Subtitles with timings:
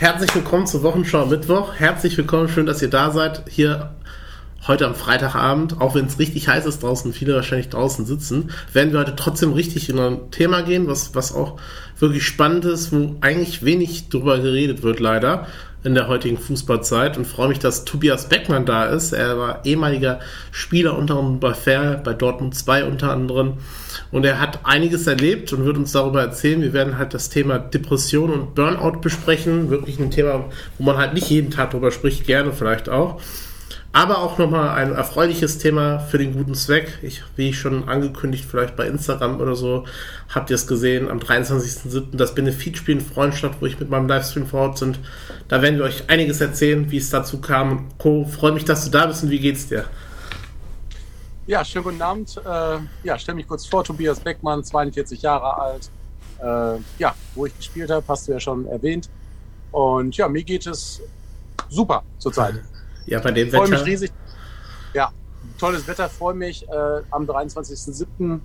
[0.00, 1.74] Herzlich willkommen zur Wochenschau Mittwoch.
[1.74, 3.42] Herzlich willkommen, schön, dass ihr da seid.
[3.50, 3.90] Hier
[4.66, 8.94] heute am Freitagabend, auch wenn es richtig heiß ist draußen, viele wahrscheinlich draußen sitzen, werden
[8.94, 11.60] wir heute trotzdem richtig in ein Thema gehen, was, was auch
[11.98, 15.46] wirklich spannend ist, wo eigentlich wenig drüber geredet wird, leider
[15.82, 19.12] in der heutigen Fußballzeit und freue mich, dass Tobias Beckmann da ist.
[19.12, 23.54] Er war ehemaliger Spieler unter anderem bei Fair, bei Dortmund 2 unter anderem
[24.12, 26.62] und er hat einiges erlebt und wird uns darüber erzählen.
[26.62, 29.70] Wir werden halt das Thema Depression und Burnout besprechen.
[29.70, 30.46] Wirklich ein Thema,
[30.78, 33.20] wo man halt nicht jeden Tag drüber spricht, gerne vielleicht auch.
[33.92, 36.98] Aber auch nochmal ein erfreuliches Thema für den guten Zweck.
[37.02, 39.84] Ich, wie ich schon angekündigt, vielleicht bei Instagram oder so,
[40.28, 42.16] habt ihr es gesehen, am 23.07.
[42.16, 45.00] das Benefitspiel in Freundstadt, wo ich mit meinem Livestream vor Ort sind.
[45.48, 47.88] Da werden wir euch einiges erzählen, wie es dazu kam.
[47.98, 49.86] Co, freue mich, dass du da bist und wie geht's dir?
[51.48, 52.40] Ja, schönen guten Abend.
[52.46, 55.90] Äh, ja, stell mich kurz vor, Tobias Beckmann, 42 Jahre alt.
[56.38, 59.10] Äh, ja, wo ich gespielt habe, hast du ja schon erwähnt.
[59.72, 61.02] Und ja, mir geht es
[61.68, 62.54] super zurzeit.
[63.06, 63.58] Ja, bei dem Wetter.
[63.58, 64.12] Freue mich riesig.
[64.94, 65.12] Ja,
[65.58, 66.68] tolles Wetter, freue mich.
[66.68, 68.40] Äh, am 23.07.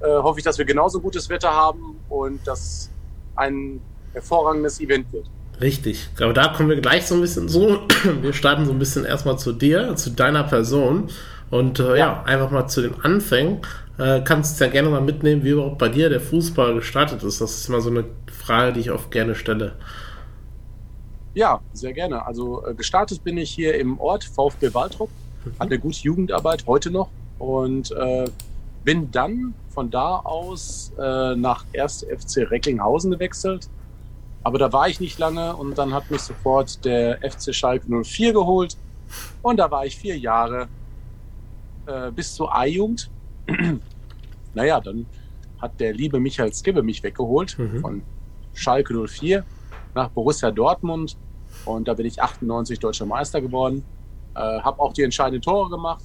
[0.00, 2.90] Äh, hoffe ich, dass wir genauso gutes Wetter haben und dass
[3.36, 3.80] ein
[4.12, 5.26] hervorragendes Event wird.
[5.60, 7.80] Richtig, aber da kommen wir gleich so ein bisschen so.
[8.20, 11.08] Wir starten so ein bisschen erstmal zu dir, zu deiner Person
[11.50, 11.96] und äh, ja.
[11.96, 12.22] ja.
[12.24, 13.60] einfach mal zu den Anfängen.
[13.98, 17.40] Äh, kannst du ja gerne mal mitnehmen, wie überhaupt bei dir der Fußball gestartet ist.
[17.40, 19.74] Das ist immer so eine Frage, die ich oft gerne stelle.
[21.34, 22.26] Ja, sehr gerne.
[22.26, 25.10] Also äh, gestartet bin ich hier im Ort VfB Waldrop,
[25.44, 25.52] mhm.
[25.58, 28.26] hatte gute Jugendarbeit heute noch und äh,
[28.84, 32.06] bin dann von da aus äh, nach 1.
[32.10, 33.68] FC Recklinghausen gewechselt.
[34.42, 38.32] Aber da war ich nicht lange und dann hat mich sofort der FC Schalke 04
[38.32, 38.76] geholt
[39.40, 40.68] und da war ich vier Jahre
[41.86, 43.10] äh, bis zur A-Jugend.
[44.54, 45.06] naja, dann
[45.60, 47.80] hat der liebe Michael Skibbe mich weggeholt mhm.
[47.80, 48.02] von
[48.52, 49.44] Schalke 04
[49.94, 51.16] nach Borussia Dortmund
[51.64, 53.84] und da bin ich 98 deutscher Meister geworden.
[54.34, 56.02] Äh, habe auch die entscheidenden Tore gemacht.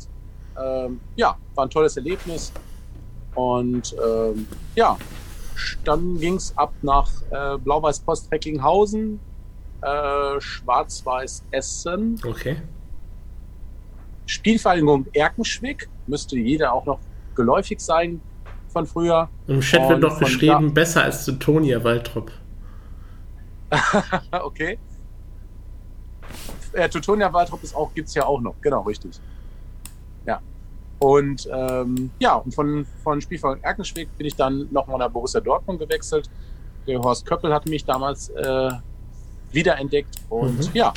[0.62, 2.52] Ähm, ja, war ein tolles Erlebnis.
[3.36, 4.98] Und ähm, ja,
[5.84, 9.20] dann ging es ab nach äh, Blau-Weiß-Post Recklinghausen,
[9.82, 12.20] äh, Schwarz-Weiß Essen.
[12.26, 12.58] Okay.
[14.26, 17.00] Spielvereinigung Erkenschwick, müsste jeder auch noch
[17.36, 18.20] geläufig sein
[18.68, 19.30] von früher.
[19.48, 22.32] Im Chat wird doch geschrieben, besser als Teutonia Waldrop.
[24.32, 24.80] okay.
[26.74, 29.20] Äh, Teutonia Waldrop ist auch, gibt's ja auch noch, genau, richtig.
[30.26, 30.42] Ja.
[31.00, 35.80] Und ähm, ja, und von, von Spielverein Erkenschwick bin ich dann nochmal nach Borussia Dortmund
[35.80, 36.30] gewechselt.
[36.88, 38.72] Der Horst Köppel hat mich damals äh,
[39.52, 40.70] wiederentdeckt und mhm.
[40.74, 40.94] ja,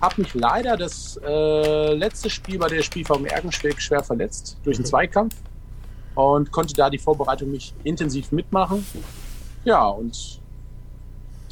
[0.00, 4.84] habe mich leider das äh, letzte Spiel bei der Spielverein Erkenschwick schwer verletzt durch einen
[4.84, 4.88] mhm.
[4.88, 5.36] Zweikampf
[6.14, 8.84] und konnte da die Vorbereitung nicht intensiv mitmachen.
[9.64, 10.39] Ja, und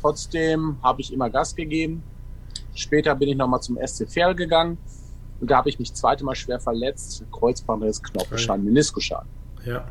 [0.01, 2.03] Trotzdem habe ich immer Gas gegeben.
[2.75, 4.79] Später bin ich nochmal zum SC Verl gegangen
[5.41, 7.25] und da habe ich mich zweite Mal schwer verletzt.
[7.33, 9.29] Kreuzbandriss, Knochenschaden, Meniskusschaden.
[9.65, 9.85] Ja.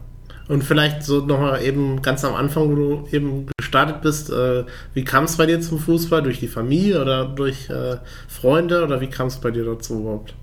[0.47, 4.63] Und vielleicht so nochmal eben ganz am Anfang, wo du eben gestartet bist, äh,
[4.93, 6.23] wie kam es bei dir zum Fußball?
[6.23, 7.97] Durch die Familie oder durch äh,
[8.29, 10.33] Freunde oder wie kam es bei dir dazu überhaupt?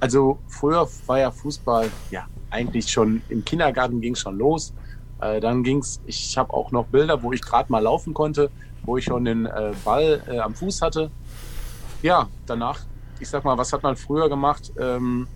[0.00, 4.74] Also früher war ja Fußball, ja, eigentlich schon im Kindergarten ging es schon los.
[5.20, 8.50] Äh, dann ging es, ich habe auch noch Bilder, wo ich gerade mal laufen konnte
[8.84, 11.10] wo ich schon den äh, Ball äh, am Fuß hatte.
[12.02, 12.80] Ja, danach,
[13.20, 14.72] ich sag mal, was hat man früher gemacht?
[14.78, 15.28] Ähm,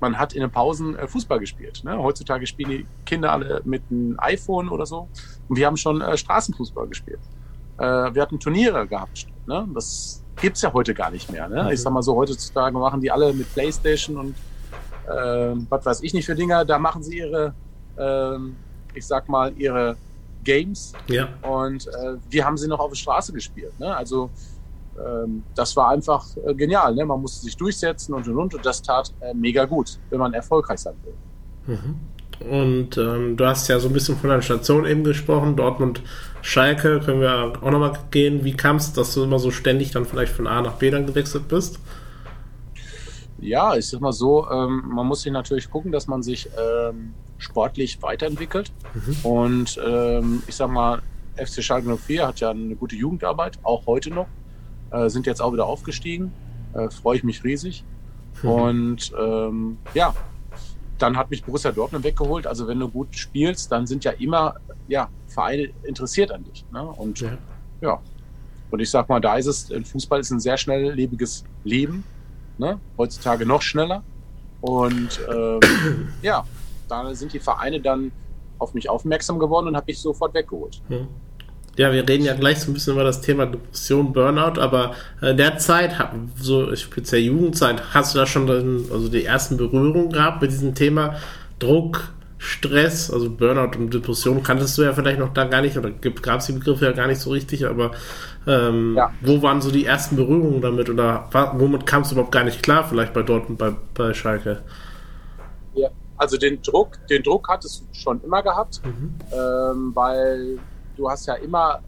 [0.00, 1.82] man hat in den Pausen äh, Fußball gespielt.
[1.84, 1.96] Ne?
[1.96, 5.08] Heutzutage spielen die Kinder alle mit einem iPhone oder so.
[5.48, 7.20] Und wir haben schon äh, Straßenfußball gespielt.
[7.78, 9.26] Äh, wir hatten Turniere gehabt.
[9.46, 9.68] Ne?
[9.72, 11.48] Das gibt's ja heute gar nicht mehr.
[11.48, 11.72] Ne?
[11.72, 14.34] Ich sag mal so, heutzutage machen die alle mit Playstation und
[15.06, 16.64] äh, was weiß ich nicht für Dinger.
[16.64, 17.54] Da machen sie ihre,
[17.96, 18.36] äh,
[18.94, 19.96] ich sag mal, ihre
[20.44, 20.92] Games.
[21.08, 21.28] Ja.
[21.42, 23.78] Und äh, wir haben sie noch auf der Straße gespielt.
[23.78, 23.94] Ne?
[23.94, 24.30] Also
[24.98, 26.94] ähm, das war einfach äh, genial.
[26.94, 27.04] Ne?
[27.04, 28.54] Man musste sich durchsetzen und und und.
[28.54, 31.76] Und das tat äh, mega gut, wenn man erfolgreich sein will.
[31.76, 31.96] Mhm.
[32.50, 36.02] Und ähm, du hast ja so ein bisschen von der Station eben gesprochen, Dortmund,
[36.40, 38.44] Schalke, können wir auch nochmal gehen.
[38.44, 41.06] Wie kam es, dass du immer so ständig dann vielleicht von A nach B dann
[41.06, 41.78] gewechselt bist?
[43.42, 47.12] Ja, ich sag mal so, ähm, man muss sich natürlich gucken, dass man sich ähm,
[47.38, 48.72] sportlich weiterentwickelt.
[48.94, 49.16] Mhm.
[49.24, 51.02] Und ähm, ich sag mal,
[51.36, 54.28] FC Schalke 04 hat ja eine gute Jugendarbeit, auch heute noch.
[54.90, 56.32] Äh, sind jetzt auch wieder aufgestiegen.
[56.74, 57.84] Äh, Freue ich mich riesig.
[58.42, 58.48] Mhm.
[58.48, 60.14] Und ähm, ja,
[60.98, 62.46] dann hat mich Borussia Dortmund weggeholt.
[62.46, 64.54] Also wenn du gut spielst, dann sind ja immer
[64.86, 66.64] ja, Vereine interessiert an dich.
[66.72, 66.82] Ne?
[66.84, 67.38] Und ja.
[67.80, 68.00] ja.
[68.70, 72.04] Und ich sag mal, da ist es, Fußball ist ein sehr schnelllebiges Leben.
[72.62, 72.78] Ne?
[72.96, 74.04] Heutzutage noch schneller.
[74.60, 75.60] Und ähm,
[76.22, 76.44] ja,
[76.88, 78.12] da sind die Vereine dann
[78.58, 80.80] auf mich aufmerksam geworden und habe mich sofort weggeholt.
[80.88, 81.08] Hm.
[81.76, 85.36] Ja, wir reden ja gleich so ein bisschen über das Thema Depression, Burnout, aber in
[85.38, 85.96] der Zeit,
[86.38, 88.48] so speziell Jugendzeit, hast du da schon
[88.92, 91.16] also die ersten Berührungen gehabt mit diesem Thema
[91.58, 92.12] Druck,
[92.44, 96.40] Stress, also Burnout und Depression kanntest du ja vielleicht noch da gar nicht, oder gab
[96.40, 97.92] es die Begriffe ja gar nicht so richtig, aber
[98.48, 99.12] ähm, ja.
[99.20, 102.82] wo waren so die ersten Berührungen damit oder womit kamst du überhaupt gar nicht klar,
[102.88, 104.62] vielleicht bei Dortmund, bei, bei Schalke?
[105.74, 109.14] Ja, also den Druck, den Druck hattest du schon immer gehabt, mhm.
[109.32, 110.58] ähm, weil
[110.96, 111.80] du hast ja immer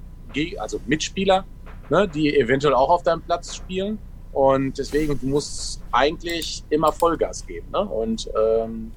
[0.59, 1.45] also Mitspieler,
[1.91, 3.99] ne, die eventuell auch auf deinem Platz spielen.
[4.33, 7.67] Und deswegen, du musst eigentlich immer Vollgas geben.
[7.73, 7.81] Ne?
[7.81, 8.93] Und ähm,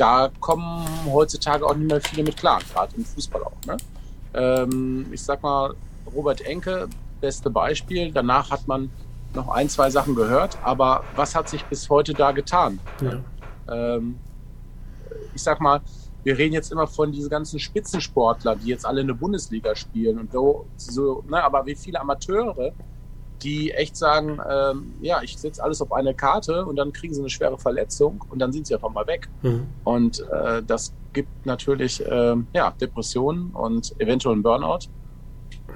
[0.00, 3.66] da kommen heutzutage auch nicht mehr viele mit klar, gerade im Fußball auch.
[3.66, 3.76] Ne?
[4.32, 5.74] Ähm, ich sag mal,
[6.14, 6.88] Robert Enke,
[7.20, 8.10] beste Beispiel.
[8.10, 8.90] Danach hat man
[9.34, 12.80] noch ein, zwei Sachen gehört, aber was hat sich bis heute da getan?
[13.00, 13.94] Ja.
[13.94, 14.18] Ähm,
[15.34, 15.82] ich sag mal,
[16.24, 20.18] wir reden jetzt immer von diesen ganzen Spitzensportler, die jetzt alle in der Bundesliga spielen
[20.18, 22.72] und so, so ne, aber wie viele Amateure,
[23.42, 27.20] die echt sagen, ähm, ja, ich setze alles auf eine Karte und dann kriegen sie
[27.20, 29.28] eine schwere Verletzung und dann sind sie einfach mal weg.
[29.42, 29.66] Mhm.
[29.84, 34.88] Und äh, das gibt natürlich äh, ja, Depressionen und eventuell einen Burnout.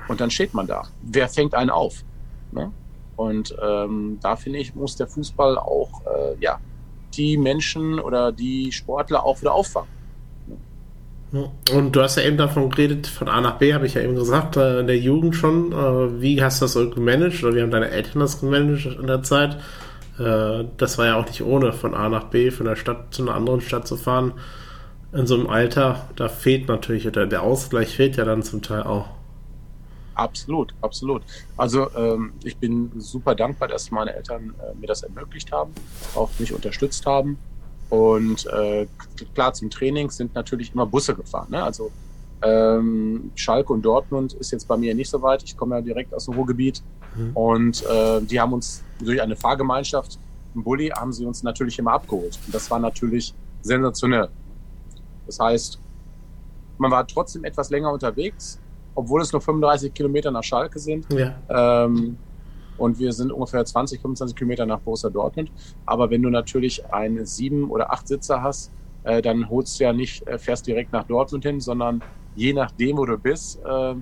[0.09, 0.83] Und dann steht man da.
[1.03, 2.05] Wer fängt einen auf?
[2.53, 2.71] Ne?
[3.17, 6.61] Und ähm, da finde ich, muss der Fußball auch äh, ja,
[7.15, 9.89] die Menschen oder die Sportler auch wieder auffangen.
[11.73, 14.15] Und du hast ja eben davon geredet, von A nach B, habe ich ja eben
[14.15, 15.73] gesagt, äh, in der Jugend schon.
[15.73, 17.43] Äh, wie hast du das so gemanagt?
[17.43, 19.57] Oder wie haben deine Eltern das gemanagt in der Zeit?
[20.19, 23.23] Äh, das war ja auch nicht ohne, von A nach B, von der Stadt zu
[23.23, 24.35] einer anderen Stadt zu fahren.
[25.13, 28.83] In so einem Alter, da fehlt natürlich, oder der Ausgleich fehlt ja dann zum Teil
[28.83, 29.09] auch.
[30.15, 31.23] Absolut, absolut.
[31.57, 35.73] Also ähm, ich bin super dankbar, dass meine Eltern mir das ermöglicht haben,
[36.15, 37.39] auch mich unterstützt haben.
[37.91, 38.87] Und äh,
[39.35, 41.49] klar, zum Training sind natürlich immer Busse gefahren.
[41.51, 41.63] Ne?
[41.63, 41.91] Also
[42.43, 45.43] ähm, Schalke und Dortmund ist jetzt bei mir nicht so weit.
[45.43, 46.83] Ich komme ja direkt aus dem Ruhrgebiet.
[47.15, 47.31] Mhm.
[47.37, 50.19] Und äh, die haben uns durch eine Fahrgemeinschaft,
[50.55, 52.39] ein Bulli, haben sie uns natürlich immer abgeholt.
[52.47, 54.29] Und das war natürlich sensationell.
[55.27, 55.79] Das heißt,
[56.79, 58.59] man war trotzdem etwas länger unterwegs,
[58.95, 61.07] obwohl es nur 35 Kilometer nach Schalke sind.
[61.13, 61.35] Ja.
[61.85, 62.17] Ähm,
[62.79, 65.50] und wir sind ungefähr 20, 25 Kilometer nach Borussia Dortmund.
[65.87, 68.71] Aber wenn du natürlich einen sieben oder acht Sitzer hast,
[69.05, 72.03] äh, dann holst du ja nicht, äh, fährst direkt nach Dortmund hin, sondern
[72.35, 73.94] je nachdem, wo du bist, äh,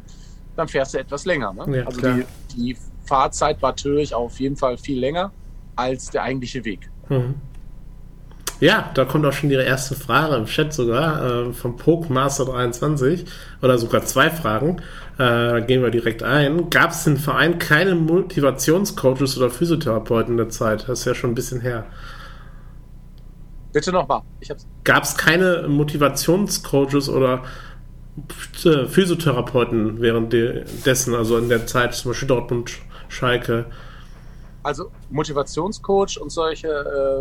[0.57, 1.53] dann fährst du etwas länger.
[1.53, 1.79] Ne?
[1.79, 2.25] Ja, also die,
[2.55, 5.33] die, Fahrzeit war natürlich auf jeden Fall viel länger
[5.75, 6.89] als der eigentliche Weg.
[7.09, 7.35] Mhm.
[8.63, 13.27] Ja, da kommt auch schon ihre erste Frage im Chat sogar äh, vom Pokemaster23
[13.61, 14.77] oder sogar zwei Fragen.
[15.15, 16.71] Äh, da gehen wir direkt ein.
[16.71, 20.89] Gab es im Verein keine Motivationscoaches oder Physiotherapeuten in der Zeit?
[20.89, 21.87] Das ist ja schon ein bisschen her.
[23.73, 24.23] Bitte nochmal.
[24.85, 27.43] Gab es keine Motivationscoaches oder
[28.65, 30.33] äh, Physiotherapeuten während
[30.87, 32.71] dessen, also in der Zeit, zum Beispiel Dortmund,
[33.09, 33.67] Schalke?
[34.63, 36.69] Also Motivationscoach und solche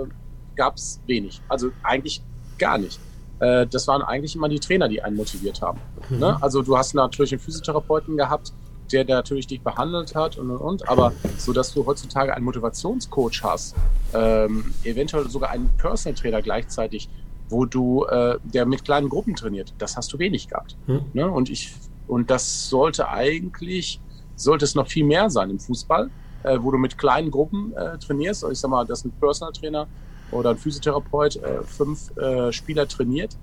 [0.08, 0.31] äh,
[0.62, 1.42] gab es wenig.
[1.50, 2.22] Also eigentlich
[2.60, 3.00] gar nicht.
[3.40, 5.80] Äh, das waren eigentlich immer die Trainer, die einen motiviert haben.
[6.10, 6.20] Mhm.
[6.20, 6.38] Ne?
[6.40, 8.54] Also du hast natürlich einen Physiotherapeuten gehabt,
[8.92, 12.46] der, der natürlich dich behandelt hat und und und, aber so dass du heutzutage einen
[12.46, 13.76] Motivationscoach hast,
[14.14, 17.10] ähm, eventuell sogar einen Personal Trainer gleichzeitig,
[17.50, 20.78] wo du, äh, der mit kleinen Gruppen trainiert, das hast du wenig gehabt.
[20.86, 21.06] Mhm.
[21.14, 21.28] Ne?
[21.28, 21.74] Und ich,
[22.08, 24.00] und das sollte eigentlich,
[24.36, 26.12] sollte es noch viel mehr sein im Fußball,
[26.44, 28.46] äh, wo du mit kleinen Gruppen äh, trainierst.
[28.52, 29.88] Ich sag mal, dass ein Personal Trainer
[30.32, 33.38] oder ein Physiotherapeut äh, fünf äh, Spieler trainiert.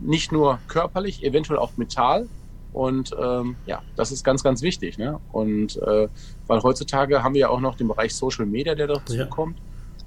[0.00, 2.28] Nicht nur körperlich, eventuell auch mental.
[2.72, 4.96] Und ähm, ja, das ist ganz, ganz wichtig.
[4.96, 5.18] Ne?
[5.32, 6.08] Und äh,
[6.46, 9.26] weil heutzutage haben wir ja auch noch den Bereich Social Media, der dazu ja.
[9.26, 9.58] kommt.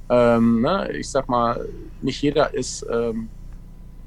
[0.10, 0.92] Ähm, ne?
[0.94, 1.68] Ich sag mal,
[2.02, 3.30] nicht jeder ist ähm,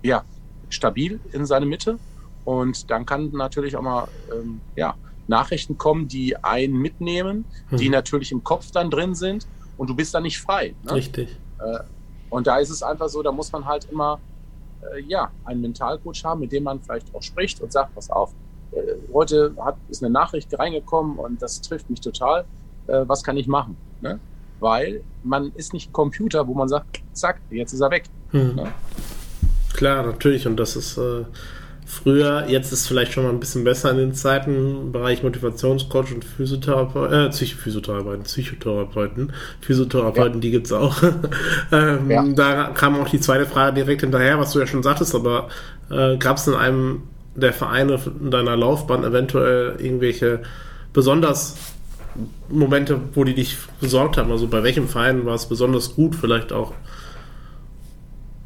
[0.02, 0.24] ja,
[0.70, 1.98] stabil in seiner Mitte.
[2.44, 4.94] Und dann kann natürlich auch mal ähm, ja,
[5.28, 7.76] Nachrichten kommen, die einen mitnehmen, mhm.
[7.76, 9.46] die natürlich im Kopf dann drin sind
[9.76, 10.74] und du bist dann nicht frei.
[10.84, 10.92] Ne?
[10.92, 11.36] Richtig.
[11.58, 11.80] Äh,
[12.30, 14.20] und da ist es einfach so, da muss man halt immer
[14.82, 18.32] äh, ja, einen Mentalcoach haben, mit dem man vielleicht auch spricht und sagt, pass auf,
[18.72, 18.78] äh,
[19.12, 22.44] heute hat, ist eine Nachricht reingekommen und das trifft mich total.
[22.86, 23.76] Äh, was kann ich machen?
[24.00, 24.18] Ne?
[24.60, 28.04] Weil man ist nicht ein Computer, wo man sagt, zack, jetzt ist er weg.
[28.30, 28.56] Hm.
[28.56, 28.72] Ne?
[29.74, 30.46] Klar, natürlich.
[30.46, 31.24] Und das ist äh,
[31.86, 35.22] früher, jetzt ist es vielleicht schon mal ein bisschen besser in den Zeiten im Bereich
[35.22, 40.40] Motivationscoach und Physiotherapeuten, äh, Psychophysiotherapeuten, Psychotherapeuten, Physiotherapeuten, ja.
[40.40, 41.00] die gibt's auch.
[41.72, 42.24] ähm, ja.
[42.34, 45.48] Da kam auch die zweite Frage direkt hinterher, was du ja schon sagtest, aber
[45.90, 47.04] äh, gab es in einem
[47.36, 50.40] der Vereine in deiner Laufbahn eventuell irgendwelche
[50.92, 51.56] besonders
[52.48, 54.32] Momente, wo die dich besorgt haben?
[54.32, 56.72] Also bei welchem Verein war es besonders gut vielleicht auch?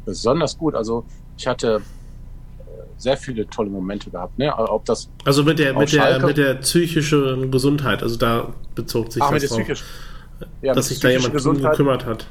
[0.05, 0.75] Besonders gut.
[0.75, 1.05] Also
[1.37, 1.81] ich hatte
[3.01, 4.37] sehr viele tolle Momente gehabt.
[4.37, 4.55] Ne?
[4.55, 9.21] Ob das also mit der, mit der, mit der psychischen Gesundheit, also da bezog sich
[9.21, 9.83] Ach, das drauf,
[10.61, 12.27] ja, dass sich da jemand Gesundheit, gekümmert hat.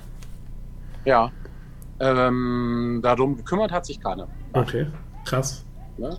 [1.04, 1.30] Ja,
[1.98, 4.28] ähm, darum gekümmert hat sich keiner.
[4.52, 4.86] Okay,
[5.24, 5.64] krass.
[5.98, 6.16] Ne?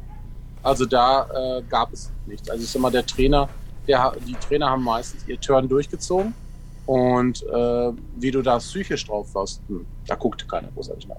[0.63, 2.49] Also da äh, gab es nichts.
[2.49, 3.49] Also ich sag mal, der Trainer,
[3.87, 6.33] der, die Trainer haben meistens ihr Turn durchgezogen
[6.85, 11.17] und äh, wie du da psychisch drauf warst, hm, da guckte keiner großartig nach.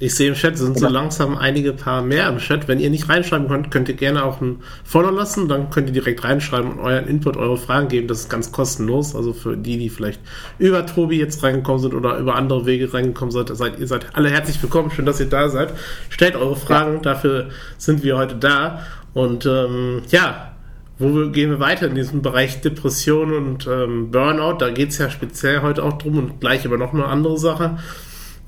[0.00, 0.94] Ich sehe im Chat, sind so Oder?
[0.94, 2.68] langsam einige paar mehr im Chat.
[2.68, 5.48] Wenn ihr nicht reinschreiben könnt, könnt ihr gerne auch ein Follow lassen.
[5.48, 8.06] Dann könnt ihr direkt reinschreiben und euren Input, eure Fragen geben.
[8.06, 9.16] Das ist ganz kostenlos.
[9.16, 10.20] Also für die, die vielleicht
[10.60, 14.30] über Tobi jetzt reingekommen sind oder über andere Wege reingekommen sind, seid ihr seid alle
[14.30, 14.92] herzlich willkommen.
[14.92, 15.72] Schön, dass ihr da seid.
[16.10, 16.96] Stellt eure Fragen.
[16.96, 17.00] Ja.
[17.00, 18.82] Dafür sind wir heute da.
[19.14, 20.52] Und ähm, ja,
[21.00, 24.58] wo wir, gehen wir weiter in diesem Bereich Depression und ähm, Burnout?
[24.58, 27.78] Da geht es ja speziell heute auch drum und gleich aber noch eine andere Sache.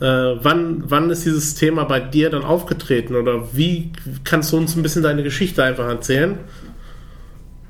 [0.00, 0.04] Äh,
[0.42, 3.92] wann, wann ist dieses Thema bei dir dann aufgetreten oder wie
[4.24, 6.38] kannst du uns ein bisschen deine Geschichte einfach erzählen?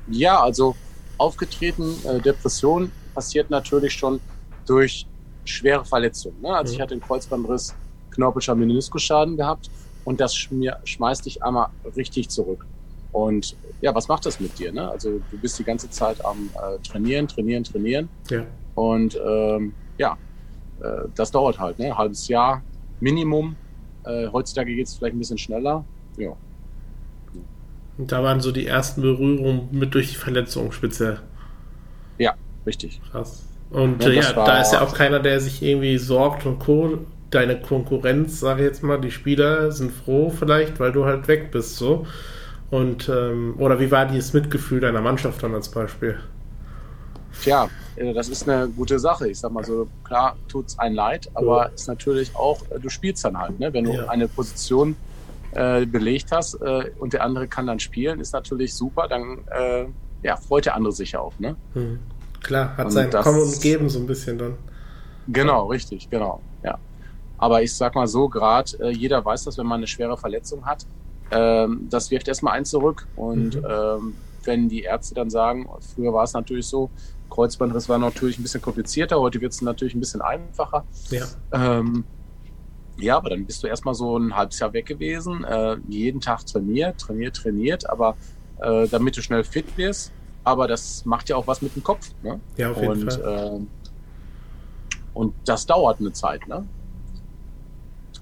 [0.07, 0.75] Ja, also
[1.17, 4.21] aufgetreten, äh, Depression passiert natürlich schon
[4.65, 5.05] durch
[5.43, 6.41] schwere Verletzungen.
[6.41, 6.55] Ne?
[6.55, 6.75] Also mhm.
[6.75, 7.75] ich hatte einen Kreuzbandriss,
[8.11, 9.69] knorpelscher Meniskusschaden gehabt
[10.05, 12.65] und das schmeißt dich einmal richtig zurück.
[13.11, 14.71] Und ja, was macht das mit dir?
[14.71, 14.89] Ne?
[14.89, 18.07] Also du bist die ganze Zeit am äh, Trainieren, Trainieren, Trainieren.
[18.29, 18.45] Ja.
[18.75, 20.17] Und ähm, ja,
[21.15, 21.87] das dauert halt, ne?
[21.87, 22.61] Ein halbes Jahr
[22.99, 23.55] Minimum.
[24.03, 25.83] Äh, heutzutage geht es vielleicht ein bisschen schneller.
[26.17, 26.35] Ja.
[27.97, 31.19] Und da waren so die ersten Berührungen mit durch die Verletzung speziell.
[32.17, 32.33] Ja,
[32.65, 33.01] richtig.
[33.11, 33.43] Krass.
[33.69, 36.99] Und ja, äh, ja da ist ja auch keiner, der sich irgendwie sorgt und Co.
[37.29, 41.51] Deine Konkurrenz, sage ich jetzt mal, die Spieler sind froh vielleicht, weil du halt weg
[41.51, 42.05] bist so.
[42.69, 46.17] Und ähm, oder wie war dieses Mitgefühl deiner Mannschaft dann als Beispiel?
[47.41, 47.69] Tja,
[48.13, 49.29] das ist eine gute Sache.
[49.29, 51.69] Ich sag mal so, klar tut es ein leid, aber ja.
[51.69, 53.73] ist natürlich auch, du spielst dann halt, ne?
[53.73, 54.07] Wenn du ja.
[54.07, 54.95] eine Position
[55.53, 59.85] äh, belegt hast äh, und der andere kann dann spielen, ist natürlich super, dann äh,
[60.23, 61.55] ja, freut der andere sich auch, ne?
[61.73, 61.99] Hm.
[62.41, 64.57] Klar, hat und sein das, Kommen und Geben so ein bisschen dann.
[65.27, 66.77] Genau, richtig, genau, ja.
[67.37, 70.65] Aber ich sag mal so, gerade äh, jeder weiß das, wenn man eine schwere Verletzung
[70.65, 70.85] hat,
[71.31, 73.65] ähm, das wirft erstmal ein zurück und mhm.
[73.67, 76.89] ähm, wenn die Ärzte dann sagen, früher war es natürlich so,
[77.31, 80.85] Kreuzbandriss war natürlich ein bisschen komplizierter, heute wird es natürlich ein bisschen einfacher.
[81.09, 81.25] Ja.
[81.51, 82.03] Ähm,
[82.97, 86.45] ja, aber dann bist du erstmal so ein halbes Jahr weg gewesen, äh, jeden Tag
[86.45, 88.15] trainiert, trainiert, trainiert, aber
[88.59, 90.11] äh, damit du schnell fit wirst.
[90.43, 92.11] Aber das macht ja auch was mit dem Kopf.
[92.21, 92.39] Ne?
[92.57, 93.61] Ja, auf jeden und, Fall.
[93.61, 93.91] Äh,
[95.13, 96.47] und das dauert eine Zeit.
[96.47, 96.67] Ne?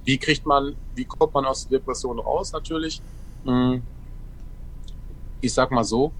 [0.03, 2.51] Wie kriegt man, wie kommt man aus der Depression raus?
[2.51, 3.01] Natürlich.
[3.45, 3.81] Hm,
[5.41, 6.11] ich sag mal so,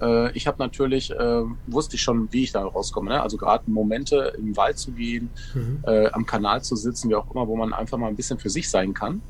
[0.00, 3.10] äh, ich habe natürlich, äh, wusste ich schon, wie ich da rauskomme.
[3.10, 3.22] Ne?
[3.22, 5.82] Also gerade Momente im Wald zu gehen, mhm.
[5.86, 8.50] äh, am Kanal zu sitzen, wie auch immer, wo man einfach mal ein bisschen für
[8.50, 9.22] sich sein kann,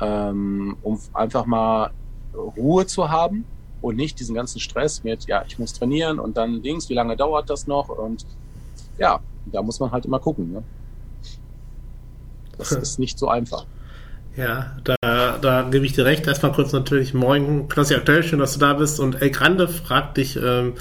[0.00, 1.90] ähm, um einfach mal
[2.34, 3.44] Ruhe zu haben
[3.80, 7.16] und nicht diesen ganzen Stress mit, ja, ich muss trainieren und dann links, wie lange
[7.16, 7.88] dauert das noch?
[7.88, 8.26] Und
[8.98, 10.52] ja, da muss man halt immer gucken.
[10.52, 10.62] Ne?
[12.56, 13.66] Das ist nicht so einfach.
[14.38, 16.24] Ja, da, da gebe ich dir recht.
[16.28, 19.00] Erstmal kurz natürlich Moin, Klassi aktuell, schön, dass du da bist.
[19.00, 20.74] Und El Grande fragt dich, ähm,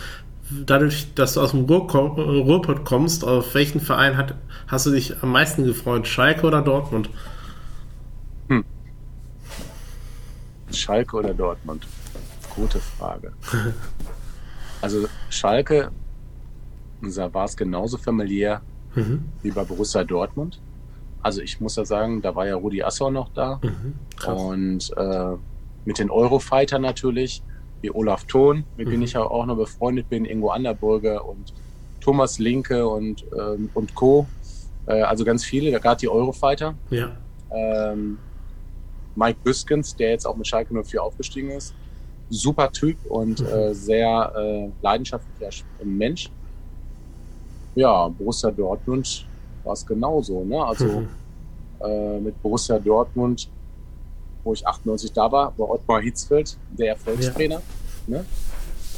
[0.52, 4.36] dadurch, dass du aus dem Ruhrpott kommst, auf welchen Verein hat,
[4.68, 6.08] hast du dich am meisten gefreut?
[6.08, 7.10] Schalke oder Dortmund?
[8.50, 8.64] Hm.
[10.72, 11.88] Schalke oder Dortmund?
[12.56, 13.34] Gute Frage.
[14.82, 15.90] also Schalke
[17.02, 18.62] war es genauso familiär
[18.94, 19.26] mhm.
[19.42, 20.60] wie bei Borussia Dortmund.
[21.22, 23.60] Also ich muss ja sagen, da war ja Rudi Assauer noch da.
[23.64, 23.94] Mhm,
[24.34, 25.36] und äh,
[25.86, 27.42] mit den Eurofighter natürlich,
[27.82, 28.92] wie Olaf Thon, mit mhm.
[28.92, 31.54] dem ich ja auch noch befreundet bin, Ingo Anderburger und
[32.02, 34.28] Thomas Linke und, ähm, und Co.
[34.86, 36.76] Äh, also ganz viele, da gerade die Eurofighter.
[36.90, 37.12] Ja.
[37.52, 38.18] Ähm,
[39.16, 41.74] Mike Büskens, der jetzt auch mit Schalke 04 aufgestiegen ist.
[42.30, 43.48] Super Typ und mhm.
[43.48, 46.30] äh, sehr äh, leidenschaftlicher Mensch.
[47.76, 49.26] Ja, Borussia Dortmund
[49.68, 50.44] war es genauso.
[50.44, 50.64] Ne?
[50.64, 51.08] Also mhm.
[51.82, 53.50] äh, mit Borussia Dortmund,
[54.44, 57.62] wo ich 98 da war, war Ottmar Hitzfeld der Erfolgstrainer.
[58.08, 58.18] Ja.
[58.18, 58.26] Ne?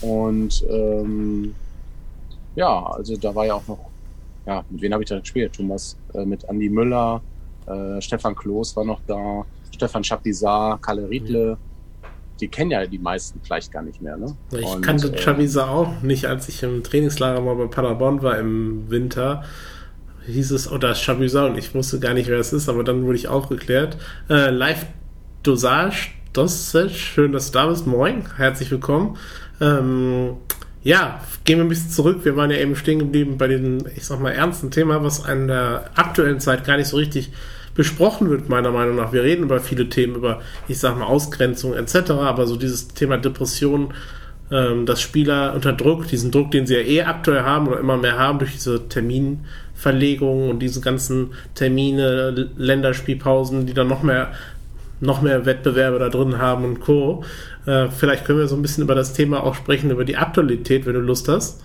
[0.01, 1.55] Und ähm,
[2.55, 3.79] ja, also da war ja auch noch,
[4.45, 5.53] ja, mit wem habe ich da gespielt?
[5.53, 7.21] Thomas, äh, mit Andy Müller,
[7.65, 11.55] äh, Stefan Kloß war noch da, Stefan Schapizar, Kalle Riedle.
[11.55, 11.69] Mhm.
[12.39, 14.15] Die kennen ja die meisten vielleicht gar nicht mehr.
[14.15, 14.33] Ne?
[14.51, 18.37] Ich Und, kannte äh, Schapizar auch nicht, als ich im Trainingslager mal bei Paderborn war
[18.37, 19.43] im Winter
[20.31, 22.83] hieß es, oh, da ist Chabuza und ich wusste gar nicht, wer es ist, aber
[22.83, 23.97] dann wurde ich aufgeklärt.
[24.29, 24.85] Äh, Live
[25.43, 27.87] Dosage, Dosage, schön, dass du da bist.
[27.87, 29.17] Moin, herzlich willkommen.
[29.61, 30.35] Ähm,
[30.83, 32.19] ja, gehen wir ein bisschen zurück.
[32.23, 35.47] Wir waren ja eben stehen geblieben bei dem, ich sag mal, ernsten Thema, was an
[35.47, 37.31] der aktuellen Zeit gar nicht so richtig
[37.75, 39.13] besprochen wird, meiner Meinung nach.
[39.13, 43.17] Wir reden über viele Themen, über, ich sag mal, Ausgrenzung etc., aber so dieses Thema
[43.17, 43.93] Depression,
[44.51, 47.97] ähm, dass Spieler unter Druck, diesen Druck, den sie ja eh aktuell haben oder immer
[47.97, 48.89] mehr haben durch diese
[49.79, 54.31] Terminverlegungen und diese ganzen Termine, Länderspielpausen, die dann noch mehr
[55.01, 57.23] noch mehr Wettbewerbe da drin haben und Co.
[57.65, 60.85] Äh, vielleicht können wir so ein bisschen über das Thema auch sprechen, über die Aktualität,
[60.85, 61.63] wenn du Lust hast.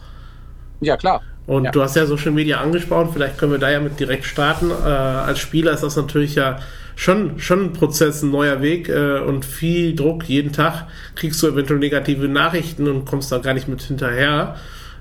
[0.80, 1.21] Ja, klar.
[1.49, 1.73] Und ja.
[1.73, 4.71] du hast ja Social Media angesprochen, vielleicht können wir da ja mit direkt starten.
[4.71, 6.61] Äh, als Spieler ist das natürlich ja
[6.94, 10.28] schon, schon ein Prozess, ein neuer Weg äh, und viel Druck.
[10.28, 14.54] Jeden Tag kriegst du eventuell negative Nachrichten und kommst da gar nicht mit hinterher.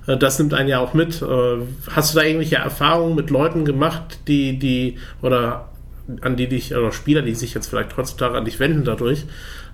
[0.08, 1.22] Äh, das nimmt einen ja auch mit.
[1.22, 1.58] Äh,
[1.92, 5.70] hast du da irgendwelche Erfahrungen mit Leuten gemacht, die, die, oder
[6.22, 9.26] an die dich, oder Spieler, die sich jetzt vielleicht heutzutage an dich wenden dadurch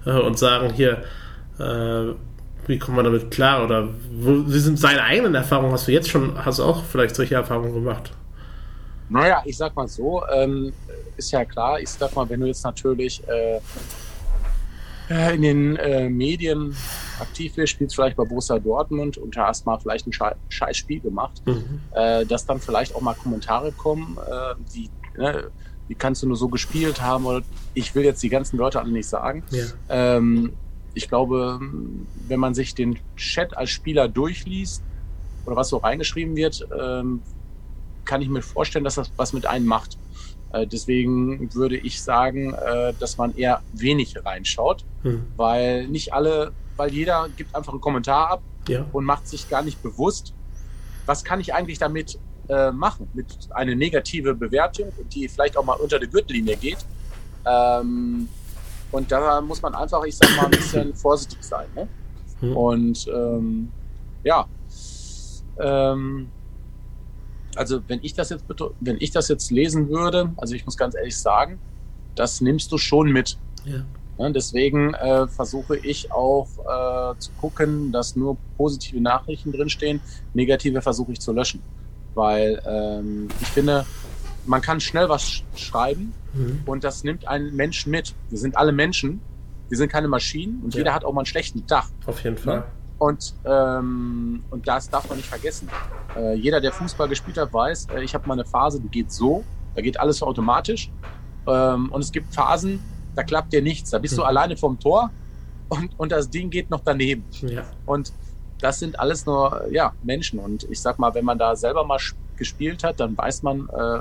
[0.05, 1.03] äh, und sagen, hier,
[2.67, 3.65] wie kommt man damit klar?
[3.65, 5.73] Oder wie sind seine eigenen Erfahrungen?
[5.73, 8.11] Hast du jetzt schon, hast du auch vielleicht solche Erfahrungen gemacht?
[9.09, 10.71] Naja, ich sag mal so, ähm,
[11.17, 13.59] ist ja klar, ich sag mal, wenn du jetzt natürlich äh
[15.09, 16.75] in den äh, Medien
[17.19, 20.13] aktiv bist, spielst vielleicht bei Borussia Dortmund und hast mal vielleicht ein
[20.49, 21.81] scheiß Spiel gemacht, mhm.
[21.93, 25.49] äh, dass dann vielleicht auch mal Kommentare kommen, äh, die, ne,
[25.87, 27.25] wie kannst du nur so gespielt haben?
[27.25, 27.41] Oder
[27.73, 29.43] ich will jetzt die ganzen Leute alle nicht sagen.
[29.49, 29.65] Ja.
[29.89, 30.53] Ähm,
[30.93, 31.59] ich glaube,
[32.27, 34.83] wenn man sich den Chat als Spieler durchliest
[35.45, 37.21] oder was so reingeschrieben wird, ähm,
[38.05, 39.97] kann ich mir vorstellen, dass das was mit einem macht.
[40.51, 45.23] Äh, deswegen würde ich sagen, äh, dass man eher wenig reinschaut, hm.
[45.37, 48.85] weil nicht alle, weil jeder gibt einfach einen Kommentar ab ja.
[48.91, 50.33] und macht sich gar nicht bewusst,
[51.05, 55.73] was kann ich eigentlich damit äh, machen, mit einer negative Bewertung, die vielleicht auch mal
[55.73, 56.79] unter die Gürtellinie geht.
[57.45, 58.27] Ähm,
[58.91, 61.67] und da muss man einfach, ich sag mal, ein bisschen vorsichtig sein.
[61.75, 61.87] Ne?
[62.39, 62.57] Hm.
[62.57, 63.71] Und ähm,
[64.23, 64.47] ja,
[65.59, 66.31] ähm,
[67.59, 68.45] also wenn ich das jetzt
[68.79, 71.59] wenn ich das jetzt lesen würde, also ich muss ganz ehrlich sagen,
[72.15, 73.37] das nimmst du schon mit.
[73.65, 73.83] Ja.
[74.17, 80.01] Ja, deswegen äh, versuche ich auch äh, zu gucken, dass nur positive Nachrichten drinstehen.
[80.33, 81.61] Negative versuche ich zu löschen.
[82.15, 83.85] Weil ähm, ich finde,
[84.45, 86.61] man kann schnell was sch schreiben mhm.
[86.65, 88.13] und das nimmt einen Menschen mit.
[88.29, 89.21] Wir sind alle Menschen,
[89.67, 90.79] wir sind keine Maschinen und ja.
[90.79, 91.85] jeder hat auch mal einen schlechten Tag.
[92.05, 92.65] Auf jeden Fall.
[92.99, 95.69] Und, ähm, und das darf man nicht vergessen.
[96.15, 99.11] Äh, jeder, der Fußball gespielt hat, weiß, äh, ich habe mal eine Phase, die geht
[99.11, 99.43] so,
[99.75, 100.91] da geht alles so automatisch.
[101.47, 102.83] Ähm, und es gibt Phasen,
[103.15, 103.89] da klappt dir nichts.
[103.89, 104.17] Da bist mhm.
[104.17, 105.09] du alleine vom Tor
[105.69, 107.23] und, und das Ding geht noch daneben.
[107.41, 107.63] Ja.
[107.85, 108.11] Und
[108.59, 110.39] das sind alles nur ja, Menschen.
[110.39, 111.99] Und ich sag mal, wenn man da selber mal
[112.35, 113.99] gespielt hat, dann weiß man, äh,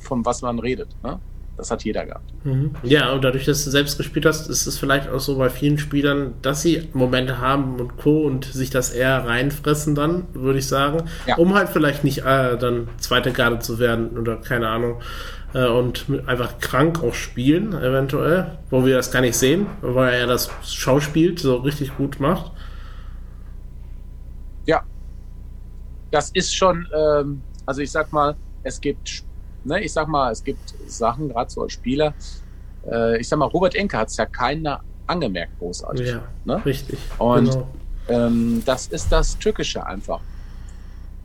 [0.00, 0.88] von was man redet.
[1.02, 1.18] Ne?
[1.58, 2.32] Das hat jeder gehabt.
[2.44, 2.70] Mhm.
[2.84, 5.76] Ja, und dadurch, dass du selbst gespielt hast, ist es vielleicht auch so bei vielen
[5.76, 8.22] Spielern, dass sie Momente haben und Co.
[8.22, 11.36] und sich das eher reinfressen dann, würde ich sagen, ja.
[11.36, 15.00] um halt vielleicht nicht äh, dann zweite Garde zu werden oder keine Ahnung.
[15.52, 20.26] Äh, und einfach krank auch spielen, eventuell, wo wir das gar nicht sehen, weil er
[20.28, 22.52] das Schauspiel so richtig gut macht.
[24.66, 24.84] Ja,
[26.12, 29.24] das ist schon, ähm, also ich sag mal, es gibt
[29.68, 32.14] ne, ich sag mal, es gibt Sachen, gerade so als Spieler,
[32.90, 36.08] äh, ich sag mal, Robert Enke hat es ja keiner angemerkt, großartig.
[36.08, 36.64] Ja, ne?
[36.64, 36.98] richtig.
[37.18, 37.68] Und genau.
[38.08, 40.20] ähm, das ist das Tückische einfach.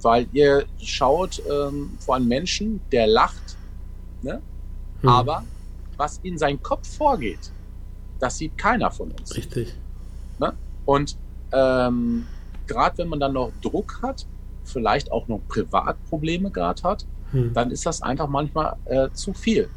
[0.01, 3.57] Weil ihr schaut ähm, vor einen Menschen, der lacht,
[4.21, 4.41] ne?
[5.01, 5.09] Hm.
[5.09, 5.43] aber
[5.97, 7.51] was in seinem Kopf vorgeht,
[8.19, 9.35] das sieht keiner von uns.
[9.35, 9.73] Richtig.
[10.39, 10.53] Ne?
[10.85, 11.17] Und
[11.51, 12.25] ähm,
[12.67, 14.25] gerade wenn man dann noch Druck hat,
[14.63, 17.53] vielleicht auch noch Privatprobleme gerade hat, hm.
[17.53, 19.67] dann ist das einfach manchmal äh, zu viel.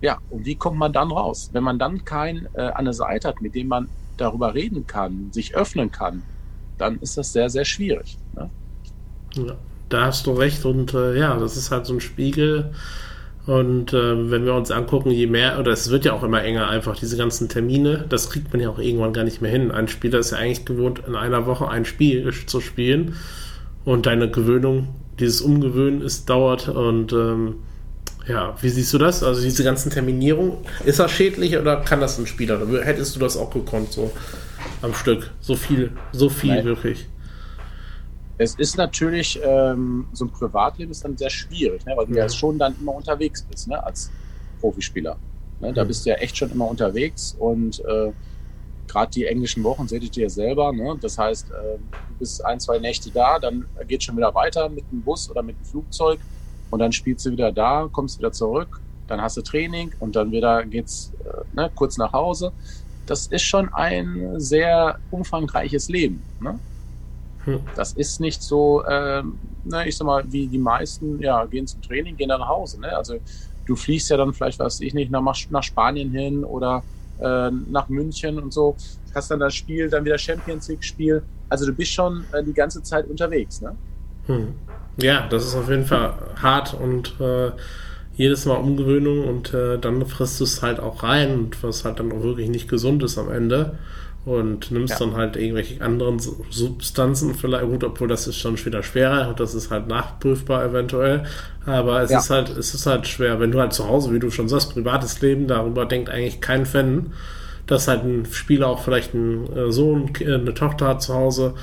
[0.00, 1.50] Ja, und wie kommt man dann raus?
[1.52, 5.32] Wenn man dann kein äh, an der Seite hat, mit dem man darüber reden kann,
[5.32, 6.22] sich öffnen kann,
[6.76, 8.16] dann ist das sehr, sehr schwierig.
[8.36, 8.48] Ne?
[9.34, 9.56] Ja,
[9.88, 10.64] da hast du recht.
[10.64, 12.72] Und äh, ja, das ist halt so ein Spiegel.
[13.46, 16.68] Und äh, wenn wir uns angucken, je mehr, oder es wird ja auch immer enger,
[16.68, 19.70] einfach diese ganzen Termine, das kriegt man ja auch irgendwann gar nicht mehr hin.
[19.70, 23.16] Ein Spieler ist ja eigentlich gewohnt, in einer Woche ein Spiel zu spielen.
[23.84, 24.88] Und deine Gewöhnung
[25.20, 27.56] dieses Umgewöhnen ist, dauert und ähm,
[28.26, 29.22] ja, wie siehst du das?
[29.22, 32.60] Also diese ganzen Terminierungen, ist das schädlich oder kann das ein Spieler?
[32.84, 34.10] Hättest du das auch gekonnt, so
[34.82, 35.30] am Stück?
[35.40, 36.64] So viel, so viel Nein.
[36.64, 37.08] wirklich.
[38.36, 41.94] Es ist natürlich, ähm, so ein Privatleben ist dann sehr schwierig, ne?
[41.96, 42.24] weil du ja.
[42.24, 43.82] ja schon dann immer unterwegs bist, ne?
[43.82, 44.10] als
[44.60, 45.16] Profispieler.
[45.60, 45.72] Ne?
[45.72, 45.88] Da mhm.
[45.88, 48.12] bist du ja echt schon immer unterwegs und äh,
[48.88, 50.72] gerade die englischen Wochen seht ihr ja selber.
[50.72, 50.96] Ne?
[51.00, 54.90] Das heißt, äh, du bist ein, zwei Nächte da, dann geht schon wieder weiter mit
[54.90, 56.18] dem Bus oder mit dem Flugzeug
[56.70, 60.32] und dann spielst du wieder da, kommst wieder zurück, dann hast du Training und dann
[60.32, 62.52] wieder geht's äh, ne, kurz nach Hause.
[63.06, 66.22] Das ist schon ein sehr umfangreiches Leben.
[66.40, 66.58] Ne?
[67.44, 67.60] Hm.
[67.74, 69.22] Das ist nicht so, äh,
[69.64, 72.80] ne, ich sag mal, wie die meisten, ja, gehen zum Training, gehen dann nach Hause.
[72.80, 72.94] Ne?
[72.94, 73.14] Also
[73.64, 76.82] du fliegst ja dann vielleicht, weiß ich nicht, nach, nach Spanien hin oder
[77.20, 78.76] äh, nach München und so,
[79.14, 81.22] hast dann das Spiel, dann wieder Champions League Spiel.
[81.48, 83.74] Also du bist schon äh, die ganze Zeit unterwegs, ne?
[84.26, 84.54] Hm.
[85.00, 87.52] Ja, das ist auf jeden Fall hart und äh,
[88.14, 92.10] jedes Mal Umgewöhnung und äh, dann frisst du es halt auch rein was halt dann
[92.10, 93.78] auch wirklich nicht gesund ist am Ende
[94.28, 95.06] und nimmst ja.
[95.06, 99.54] dann halt irgendwelche anderen Substanzen vielleicht gut, obwohl das ist schon wieder schwerer und das
[99.54, 101.24] ist halt nachprüfbar eventuell,
[101.66, 102.18] aber es ja.
[102.18, 104.74] ist halt es ist halt schwer, wenn du halt zu Hause, wie du schon sagst,
[104.74, 107.12] privates Leben, darüber denkt eigentlich kein Fan,
[107.66, 111.54] dass halt ein Spieler auch vielleicht einen äh, Sohn, äh, eine Tochter hat zu Hause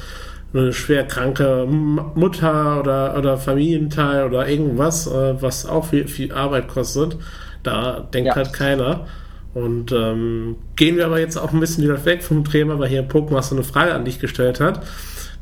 [0.56, 6.67] eine schwer kranke Mutter oder, oder Familienteil oder irgendwas, äh, was auch viel, viel Arbeit
[6.67, 7.17] kostet.
[7.63, 8.36] Da denkt ja.
[8.36, 9.08] halt keiner.
[9.55, 13.07] Und ähm, gehen wir aber jetzt auch ein bisschen wieder weg vom Thema, weil hier
[13.07, 14.85] Pokémon so eine Frage an dich gestellt hat.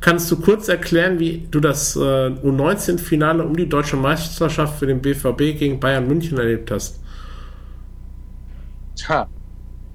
[0.01, 5.01] Kannst du kurz erklären, wie du das äh, U19-Finale um die deutsche Meisterschaft für den
[5.01, 6.99] BVB gegen Bayern München erlebt hast?
[8.95, 9.27] Tja,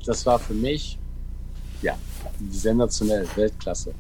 [0.04, 0.98] das war für mich
[1.80, 1.96] ja
[2.50, 3.94] sensationell, Weltklasse.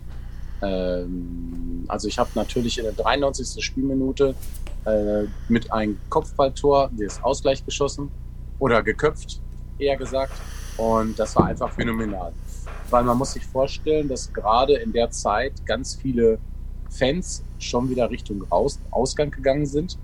[0.62, 3.64] Ähm, also ich habe natürlich in der 93.
[3.64, 4.34] Spielminute
[4.84, 8.10] äh, mit einem Kopfballtor das Ausgleich geschossen
[8.58, 9.40] oder geköpft,
[9.80, 10.32] eher gesagt.
[10.76, 12.32] Und das war einfach phänomenal.
[12.90, 16.38] Weil man muss sich vorstellen, dass gerade in der Zeit ganz viele
[16.90, 19.98] Fans schon wieder Richtung Raus Ausgang gegangen sind.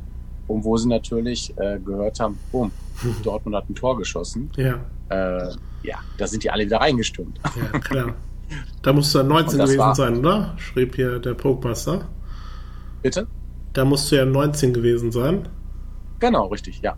[0.46, 2.70] Und wo sie natürlich äh, gehört haben, boom,
[3.22, 4.50] Dortmund hat ein Tor geschossen.
[4.56, 4.80] Ja.
[5.08, 7.40] Äh, ja, da sind die alle wieder reingestürmt.
[7.56, 8.14] Ja, klar.
[8.82, 9.94] Da musst du ja 19 gewesen war...
[9.94, 10.54] sein, oder?
[10.58, 12.06] Schrieb hier der Pokemaster.
[13.02, 13.26] Bitte?
[13.72, 15.48] Da musst du ja 19 gewesen sein.
[16.20, 16.96] Genau, richtig, ja.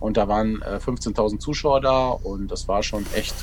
[0.00, 3.34] Und da waren äh, 15.000 Zuschauer da und das war schon echt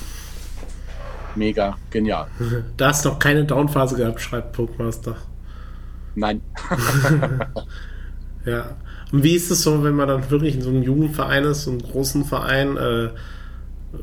[1.36, 2.28] mega genial.
[2.78, 5.16] Da hast du noch keine Downphase gehabt, schreibt Pokemaster.
[6.16, 6.42] Nein.
[8.46, 8.76] ja.
[9.12, 11.72] Und wie ist es so, wenn man dann wirklich in so einem Jugendverein ist, so
[11.72, 13.10] einem großen Verein, äh,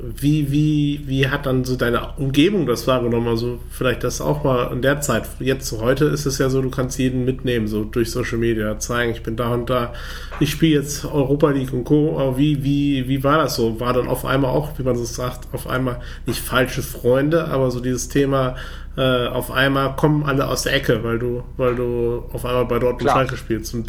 [0.02, 3.28] wie, wie, wie hat dann so deine Umgebung das wahrgenommen?
[3.28, 5.24] Also vielleicht das auch mal in der Zeit.
[5.40, 9.12] Jetzt heute ist es ja so, du kannst jeden mitnehmen, so durch Social Media, zeigen,
[9.12, 9.92] ich bin da und da,
[10.40, 12.18] ich spiele jetzt Europa League und Co.
[12.18, 13.80] Aber wie, wie, wie war das so?
[13.80, 17.70] War dann auf einmal auch, wie man so sagt, auf einmal nicht falsche Freunde, aber
[17.70, 18.56] so dieses Thema,
[18.96, 22.78] äh, auf einmal kommen alle aus der Ecke, weil du, weil du auf einmal bei
[22.78, 23.88] Dortmund Schalke spielst und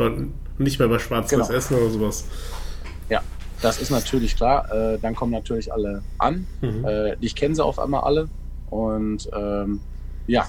[0.58, 1.52] nicht mehr bei Schwarzes genau.
[1.52, 2.26] Essen oder sowas.
[3.10, 3.22] Ja,
[3.62, 4.72] das ist natürlich klar.
[4.72, 6.48] Äh, dann kommen natürlich alle an.
[6.62, 6.86] Mhm.
[6.86, 8.28] Äh, ich kenne sie auf einmal alle.
[8.70, 9.80] Und ähm,
[10.28, 10.46] ja,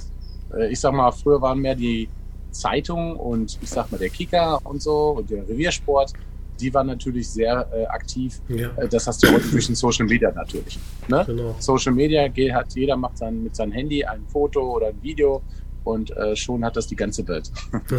[0.54, 2.08] äh, ich sag mal, früher waren mehr die
[2.50, 6.12] Zeitungen und ich sag mal der Kicker und so und der Reviersport.
[6.58, 8.40] Die waren natürlich sehr äh, aktiv.
[8.48, 8.70] Ja.
[8.76, 10.78] Äh, das hast du heute durch den Social Media natürlich.
[11.06, 11.22] Ne?
[11.26, 11.54] Genau.
[11.58, 15.42] Social Media geht, hat jeder macht dann mit seinem Handy ein Foto oder ein Video
[15.84, 17.52] und äh, schon hat das die ganze Welt.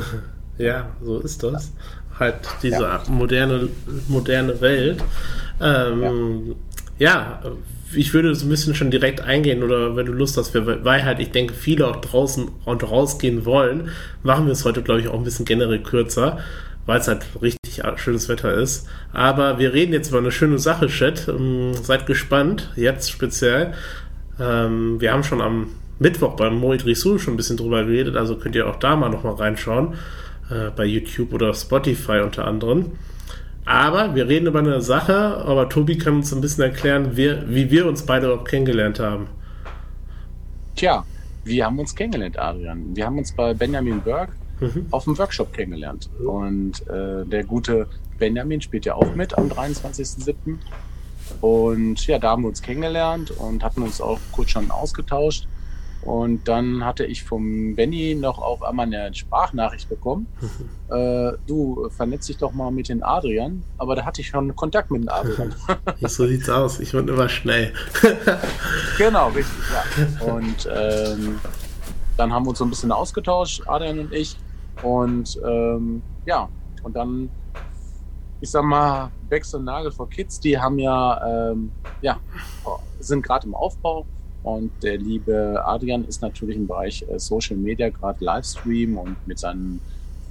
[0.57, 1.71] ja, so ist das
[2.19, 3.03] halt diese ja.
[3.09, 3.69] moderne,
[4.07, 5.03] moderne Welt.
[5.61, 6.55] Ähm,
[6.97, 7.41] ja.
[7.43, 7.51] ja.
[7.93, 11.19] ich würde so ein bisschen schon direkt eingehen oder wenn du Lust hast, weil halt
[11.19, 13.89] ich denke, viele auch draußen und rausgehen wollen,
[14.23, 16.39] machen wir es heute, glaube ich, auch ein bisschen generell kürzer,
[16.85, 18.87] weil es halt richtig schönes Wetter ist.
[19.13, 21.27] Aber wir reden jetzt über eine schöne Sache, Chat.
[21.27, 23.73] Ähm, seid gespannt, jetzt speziell.
[24.39, 28.35] Ähm, wir haben schon am Mittwoch beim Moit Rissou schon ein bisschen drüber geredet, also
[28.35, 29.95] könnt ihr auch da mal nochmal reinschauen
[30.49, 32.91] äh, bei YouTube oder Spotify unter anderem.
[33.65, 37.69] Aber wir reden über eine Sache, aber Tobi kann uns ein bisschen erklären, wie, wie
[37.69, 39.27] wir uns beide auch kennengelernt haben.
[40.75, 41.03] Tja,
[41.43, 42.95] wir haben uns kennengelernt, Adrian.
[42.95, 44.29] Wir haben uns bei Benjamin Berg
[44.61, 44.85] mhm.
[44.91, 46.09] auf dem Workshop kennengelernt.
[46.25, 50.57] Und äh, der gute Benjamin spielt ja auch mit am 23.07.
[51.41, 55.47] Und ja, da haben wir uns kennengelernt und hatten uns auch kurz schon ausgetauscht.
[56.07, 60.25] Und dann hatte ich vom Benny noch auf einmal eine Sprachnachricht bekommen.
[60.89, 63.61] äh, du vernetzt dich doch mal mit den Adrian.
[63.77, 65.53] Aber da hatte ich schon Kontakt mit den Adrian.
[66.01, 66.79] so sieht's aus.
[66.79, 67.73] Ich bin immer schnell.
[68.97, 70.33] genau, richtig, ja.
[70.33, 71.41] Und ähm,
[72.15, 74.37] dann haben wir uns so ein bisschen ausgetauscht, Adrian und ich.
[74.83, 76.47] Und ähm, ja,
[76.83, 77.29] und dann,
[78.39, 81.69] ich sag mal, Becks und Nagel for Kids, die haben ja, ähm,
[82.01, 82.17] ja,
[83.01, 84.05] sind gerade im Aufbau
[84.43, 89.39] und der liebe Adrian ist natürlich im Bereich äh, Social Media, gerade Livestream und mit
[89.39, 89.81] seinen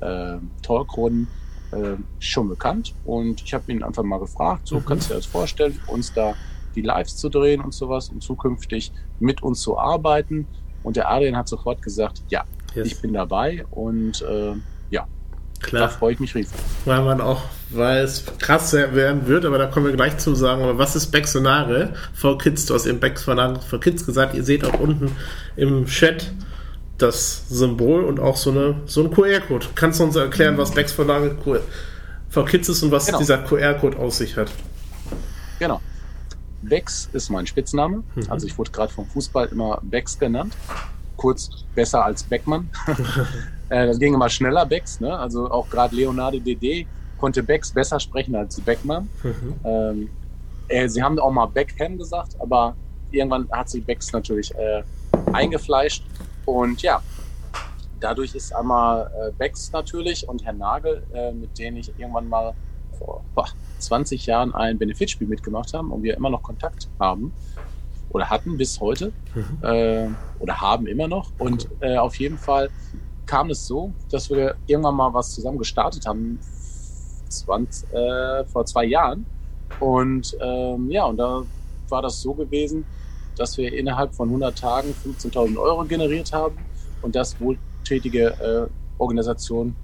[0.01, 1.29] äh, Talkrunden
[1.73, 2.95] äh, schon bekannt.
[3.05, 4.85] Und ich habe ihn einfach mal gefragt, so mhm.
[4.87, 6.35] kannst du dir das vorstellen, uns da
[6.75, 10.47] die Lives zu drehen und sowas und zukünftig mit uns zu arbeiten.
[10.83, 12.87] Und der Adrian hat sofort gesagt, ja, yes.
[12.87, 14.55] ich bin dabei und äh,
[15.61, 15.83] Klar.
[15.83, 16.57] Da freue ich mich riesig.
[16.85, 20.63] Weil man auch, weil es krass werden wird, aber da kommen wir gleich zu sagen,
[20.63, 22.67] aber was ist Baxonare for Kids?
[22.67, 25.13] Du hast eben Baxonare for Kids gesagt, ihr seht auch unten
[25.57, 26.33] im Chat
[26.99, 29.67] das Symbol und auch so, eine, so ein QR-Code.
[29.75, 31.37] Kannst du uns erklären, was Baxonare
[32.31, 33.19] for Kids ist und was genau.
[33.19, 34.51] dieser QR-Code aus sich hat.
[35.59, 35.81] Genau.
[36.63, 38.03] Bex ist mein Spitzname.
[38.15, 38.27] Mhm.
[38.29, 40.55] Also ich wurde gerade vom Fußball immer Bex genannt.
[41.17, 42.71] Kurz besser als Beckmann.
[43.69, 45.01] Äh, das ging immer schneller, Bex.
[45.01, 45.17] Ne?
[45.17, 46.87] Also auch gerade Leonardo DD
[47.19, 49.09] konnte Bex besser sprechen als Beckmann.
[49.23, 49.55] Mhm.
[49.65, 50.11] Ähm,
[50.69, 52.77] äh, sie haben auch mal Beckham gesagt, aber
[53.11, 54.83] irgendwann hat sich Bex natürlich äh,
[55.33, 56.05] eingefleischt.
[56.45, 57.03] Und ja,
[58.01, 62.55] dadurch ist einmal äh, Bex natürlich und Herr Nagel, äh, mit denen ich irgendwann mal
[62.99, 63.49] vor boah,
[63.79, 67.33] 20 Jahren ein Benefitspiel mitgemacht haben und wir immer noch Kontakt haben
[68.11, 69.59] oder hatten bis heute mhm.
[69.63, 71.33] äh, oder haben immer noch.
[71.39, 72.71] Und äh, auf jeden Fall
[73.27, 76.39] kam es so, dass wir irgendwann mal was zusammen gestartet haben
[77.29, 79.27] 20, äh, vor zwei Jahren.
[79.81, 81.43] Und ähm, ja, und da
[81.89, 82.85] war das so gewesen,
[83.37, 86.57] dass wir innerhalb von 100 Tagen 15.000 Euro generiert haben
[87.03, 88.67] und das wohltätige äh,
[88.99, 89.75] Organisation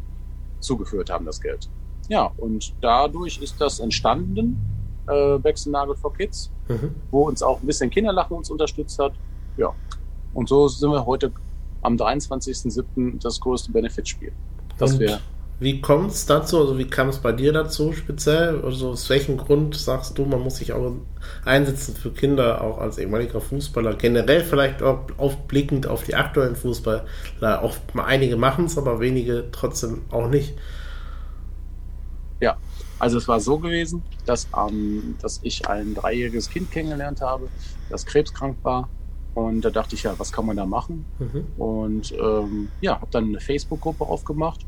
[0.61, 1.68] zugeführt haben, das Geld.
[2.09, 4.59] Ja, und dadurch ist das entstanden,
[5.07, 6.94] äh, Wechselnagel for Kids, mhm.
[7.11, 9.12] wo uns auch ein bisschen Kinderlachen uns unterstützt hat.
[9.57, 9.74] Ja,
[10.33, 11.33] und so sind wir heute
[11.83, 13.21] am 23.07.
[13.23, 14.33] das größte Benefitspiel,
[14.79, 15.21] das wir
[15.62, 16.59] wie kommt es dazu?
[16.59, 18.61] Also wie kam es bei dir dazu speziell?
[18.64, 20.97] Also aus welchem Grund sagst du, man muss sich auch
[21.45, 23.95] einsetzen für Kinder, auch als ehemaliger Fußballer?
[23.95, 27.05] Generell vielleicht auch aufblickend auf die aktuellen Fußballer.
[27.62, 30.55] Auch einige machen es, aber wenige trotzdem auch nicht.
[32.40, 32.57] Ja,
[32.99, 37.47] also es war so gewesen, dass, ähm, dass ich ein dreijähriges Kind kennengelernt habe,
[37.88, 38.88] das krebskrank war.
[39.35, 41.07] Und da dachte ich ja, was kann man da machen?
[41.18, 41.47] Mhm.
[41.57, 44.66] Und ähm, ja, habe dann eine Facebook-Gruppe aufgemacht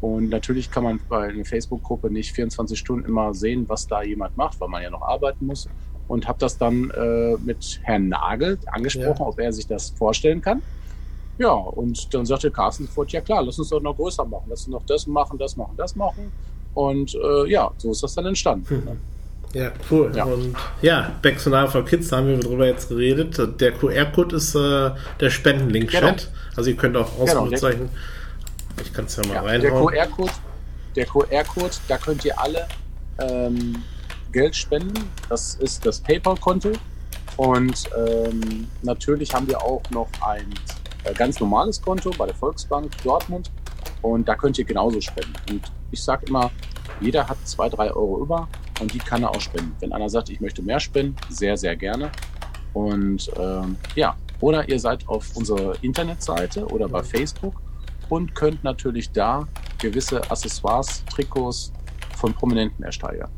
[0.00, 4.36] und natürlich kann man bei einer Facebook-Gruppe nicht 24 Stunden immer sehen, was da jemand
[4.36, 5.68] macht, weil man ja noch arbeiten muss.
[6.08, 9.26] Und habe das dann äh, mit Herrn Nagel angesprochen, ja.
[9.26, 10.62] ob er sich das vorstellen kann.
[11.38, 14.60] Ja, und dann sagte Carsten sofort, ja klar, lass uns doch noch größer machen, lass
[14.60, 16.30] uns noch das machen, das machen, das machen.
[16.74, 18.68] Und äh, ja, so ist das dann entstanden.
[18.68, 18.98] Hm.
[19.56, 20.12] Ja, cool.
[20.14, 20.24] Ja.
[20.24, 23.40] Und ja, Back to for Kids, da haben wir drüber jetzt geredet.
[23.58, 26.02] Der QR-Code ist äh, der Spendenlink-Chat.
[26.02, 26.36] Genau.
[26.56, 27.88] Also ihr könnt auch Ausrufezeichen.
[27.88, 29.94] Genau, ich kann es ja mal ja, reinhauen.
[29.94, 30.32] Der QR-Code,
[30.94, 32.68] der QR-Code, da könnt ihr alle
[33.18, 33.82] ähm,
[34.30, 35.08] Geld spenden.
[35.30, 36.72] Das ist das PayPal-Konto.
[37.38, 40.52] Und ähm, natürlich haben wir auch noch ein
[41.04, 43.50] äh, ganz normales Konto bei der Volksbank Dortmund.
[44.02, 45.32] Und da könnt ihr genauso spenden.
[45.48, 46.50] Und ich sage immer,
[47.00, 48.46] jeder hat zwei, drei Euro über
[48.80, 49.74] und die kann er auch spenden.
[49.80, 52.10] Wenn einer sagt, ich möchte mehr spenden, sehr, sehr gerne.
[52.72, 57.60] Und ähm, ja, oder ihr seid auf unserer Internetseite oder bei Facebook
[58.08, 59.46] und könnt natürlich da
[59.78, 61.72] gewisse Accessoires, Trikots
[62.16, 63.30] von Prominenten ersteigern.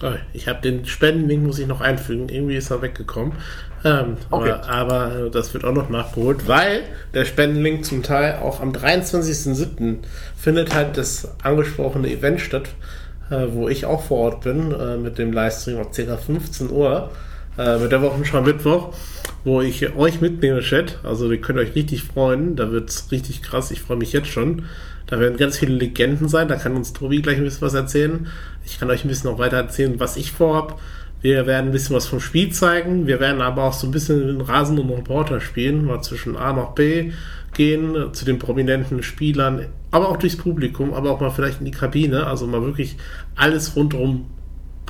[0.00, 2.28] Oh, ich habe den Spendenlink muss ich noch einfügen.
[2.28, 3.32] Irgendwie ist er weggekommen.
[3.84, 4.52] Ähm, okay.
[4.52, 6.82] aber, aber, das wird auch noch nachgeholt, weil
[7.14, 9.98] der Spendenlink zum Teil auch am 23.07.
[10.36, 12.97] findet halt das angesprochene Event statt, äh,
[13.30, 16.16] wo ich auch vor Ort bin, äh, mit dem Livestream ab ca.
[16.16, 17.10] 15 Uhr,
[17.58, 18.92] äh, mit der Wochenschau Mittwoch
[19.44, 20.98] wo ich euch mitnehme, Chat.
[21.02, 22.56] Also ihr könnt euch richtig freuen.
[22.56, 23.70] Da wird es richtig krass.
[23.70, 24.64] Ich freue mich jetzt schon.
[25.06, 26.48] Da werden ganz viele Legenden sein.
[26.48, 28.26] Da kann uns Tobi gleich ein bisschen was erzählen.
[28.66, 30.80] Ich kann euch ein bisschen noch weiter erzählen, was ich vorhab.
[31.20, 33.06] Wir werden ein bisschen was vom Spiel zeigen.
[33.06, 35.84] Wir werden aber auch so ein bisschen den Rasen und Reporter spielen.
[35.84, 37.12] Mal zwischen A nach B
[37.54, 41.70] gehen, zu den prominenten Spielern, aber auch durchs Publikum, aber auch mal vielleicht in die
[41.70, 42.26] Kabine.
[42.26, 42.96] Also mal wirklich
[43.34, 44.26] alles rundum,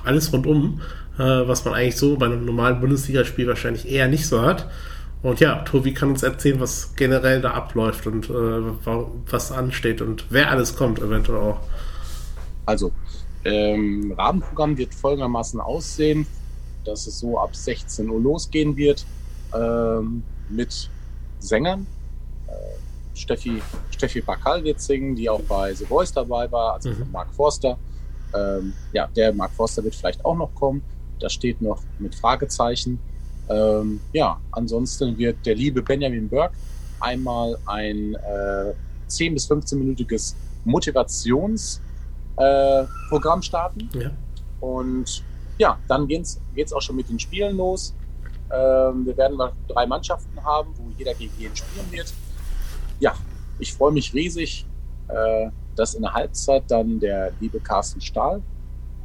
[0.05, 0.81] alles rundum
[1.19, 4.71] äh, was man eigentlich so bei einem normalen Bundesligaspiel wahrscheinlich eher nicht so hat.
[5.23, 8.87] Und ja, Tobi kann uns erzählen, was generell da abläuft und äh,
[9.29, 11.61] was ansteht und wer alles kommt, eventuell auch.
[12.67, 12.93] Also,
[13.45, 16.27] ähm, Rahmenprogramm wird folgendermaßen aussehen,
[16.85, 19.05] dass es so ab 16 Uhr losgehen wird
[19.53, 20.89] ähm, mit
[21.41, 21.87] Sängern.
[23.19, 27.11] Steffi, Steffi Bakal wird singen, die auch bei The Voice dabei war, also mhm.
[27.13, 27.79] Mark Forster.
[28.35, 30.83] Ähm, ja, der Mark Forster wird vielleicht auch noch kommen.
[31.19, 32.99] Das steht noch mit Fragezeichen.
[33.49, 36.55] Ähm, ja, ansonsten wird der liebe Benjamin Burke
[37.01, 38.73] einmal ein äh,
[39.07, 43.89] 10 bis 15-minütiges Motivationsprogramm äh, starten.
[43.95, 44.11] Ja.
[44.61, 45.25] Und
[45.59, 47.95] ja, dann geht's, geht's auch schon mit den Spielen los.
[48.51, 52.13] Ähm, wir werden mal drei Mannschaften haben, wo jeder gegen jeden spielen wird.
[53.01, 53.15] Ja,
[53.59, 54.67] ich freue mich riesig,
[55.09, 58.43] äh, dass in der Halbzeit dann der liebe Carsten Stahl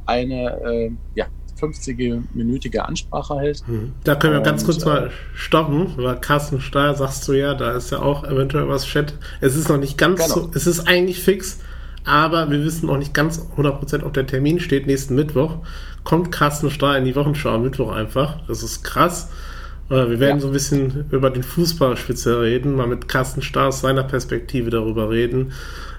[0.06, 1.26] eine äh, ja,
[1.60, 3.66] 50-minütige Ansprache hält.
[3.66, 3.92] Hm.
[4.04, 7.54] Da können wir und, ganz kurz äh, mal stoppen, weil Carsten Stahl sagst du ja,
[7.54, 9.14] da ist ja auch eventuell was Chat.
[9.40, 10.34] Es ist noch nicht ganz genau.
[10.34, 11.60] so, es ist eigentlich fix,
[12.04, 14.86] aber wir wissen noch nicht ganz 100%, ob der Termin steht.
[14.86, 15.58] Nächsten Mittwoch
[16.02, 18.40] kommt Carsten Stahl in die Wochenschau am Mittwoch einfach.
[18.46, 19.30] Das ist krass.
[19.88, 20.40] Wir werden ja.
[20.40, 24.70] so ein bisschen über den Fußball speziell reden, mal mit Carsten Stahl aus seiner Perspektive
[24.70, 25.52] darüber reden,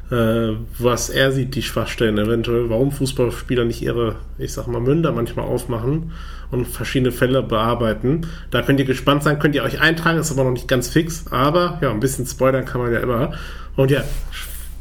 [0.09, 5.11] äh, was er sieht, die Schwachstellen eventuell, warum Fußballspieler nicht ihre, ich sag mal, Münder
[5.11, 6.13] manchmal aufmachen
[6.49, 8.27] und verschiedene Fälle bearbeiten.
[8.49, 11.25] Da könnt ihr gespannt sein, könnt ihr euch eintragen, ist aber noch nicht ganz fix,
[11.29, 13.33] aber ja, ein bisschen spoilern kann man ja immer.
[13.75, 14.03] Und ja,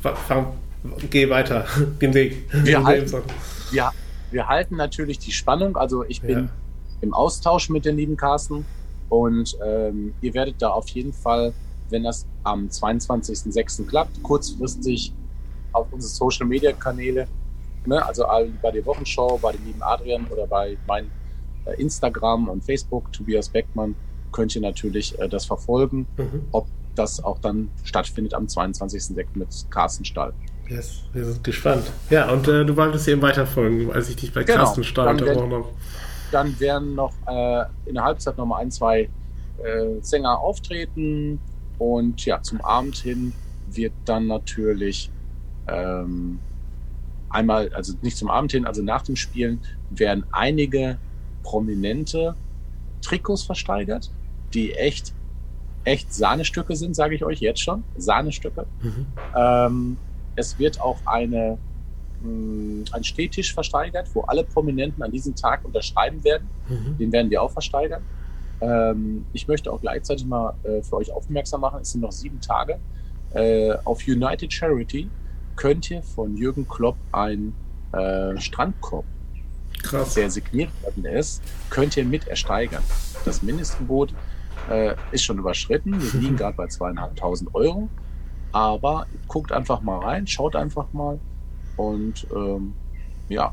[0.01, 0.47] fang,
[1.11, 1.67] geh weiter,
[2.01, 2.49] den Weg.
[2.53, 3.23] Wir, halten,
[3.71, 3.93] wir,
[4.31, 6.49] wir halten natürlich die Spannung, also ich bin ja.
[7.03, 8.65] im Austausch mit den lieben Carsten
[9.21, 11.53] und ähm, ihr werdet da auf jeden Fall
[11.91, 13.87] wenn das am 22.06.
[13.87, 15.13] klappt, kurzfristig
[15.73, 17.27] auf unsere Social Media Kanäle,
[17.87, 18.25] ne, also
[18.63, 21.11] bei der Wochenschau, bei dem lieben Adrian oder bei meinem
[21.67, 23.95] äh, Instagram und Facebook, Tobias Beckmann,
[24.33, 26.43] könnt ihr natürlich äh, das verfolgen, mhm.
[26.53, 29.27] ob das auch dann stattfindet am 22.06.
[29.35, 30.33] mit Carsten Stall.
[30.69, 31.85] Yes, wir sind gespannt.
[32.09, 34.59] Ja, und äh, du wolltest eben weiterfolgen, als ich dich bei genau.
[34.59, 35.67] Carsten Stall unterbrochen habe.
[36.35, 39.09] Dann werden noch äh, in der Halbzeit noch mal ein, zwei
[39.63, 41.39] äh, Sänger auftreten.
[41.79, 43.33] Und ja, zum Abend hin
[43.69, 45.11] wird dann natürlich
[45.69, 46.41] ähm,
[47.31, 50.99] einmal, also nicht zum Abend hin, also nach dem Spielen, werden einige
[51.45, 52.35] prominente
[53.01, 54.11] Trikots versteigert,
[54.55, 55.13] die echt,
[55.85, 57.85] echt Sahnestücke sind, sage ich euch jetzt schon.
[57.97, 58.67] Sahnestücke.
[58.83, 59.07] Mhm.
[59.37, 59.97] Ähm,
[60.35, 61.59] es wird auch eine,
[62.25, 66.49] mh, hm, ein Stehtisch versteigert, wo alle Prominenten an diesem Tag unterschreiben werden.
[66.69, 66.99] Mhm.
[66.99, 68.03] Den werden wir auch versteigern.
[68.61, 72.41] Ähm, ich möchte auch gleichzeitig mal äh, für euch aufmerksam machen, es sind noch sieben
[72.41, 72.79] Tage.
[73.33, 75.09] Äh, auf United Charity
[75.57, 77.53] könnt ihr von Jürgen Klopp ein
[77.93, 79.05] äh, Strandkorb,
[79.83, 80.15] Krass.
[80.15, 82.83] der signiert worden ist, könnt ihr mit ersteigern.
[83.25, 84.15] Das Mindestgebot
[84.71, 86.01] äh, ist schon überschritten.
[86.01, 87.89] Wir liegen gerade bei zweieinhalbtausend Euro.
[88.53, 91.19] Aber guckt einfach mal rein, schaut einfach mal.
[91.77, 92.75] Und ähm,
[93.29, 93.53] ja,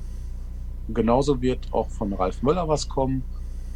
[0.90, 3.24] genauso wird auch von Ralf Möller was kommen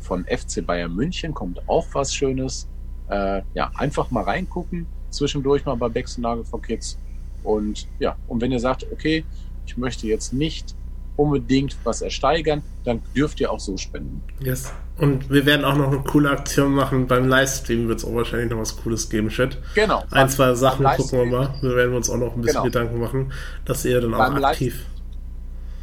[0.05, 2.67] von FC Bayern München kommt auch was Schönes.
[3.09, 6.97] Äh, ja, einfach mal reingucken, zwischendurch mal bei Becks Nagel for Kids.
[7.43, 9.25] Und ja, und wenn ihr sagt, okay,
[9.65, 10.75] ich möchte jetzt nicht
[11.15, 14.21] unbedingt was ersteigern, dann dürft ihr auch so spenden.
[14.39, 14.71] Yes.
[14.97, 17.07] Und wir werden auch noch eine coole Aktion machen.
[17.07, 19.57] Beim Livestream wird es auch wahrscheinlich noch was Cooles geben, Chat.
[19.73, 20.03] Genau.
[20.11, 21.53] Ein, zwei Sachen gucken wir mal.
[21.61, 22.63] Wir werden uns auch noch ein bisschen genau.
[22.63, 23.33] Gedanken machen,
[23.65, 24.85] dass ihr dann auch beim aktiv.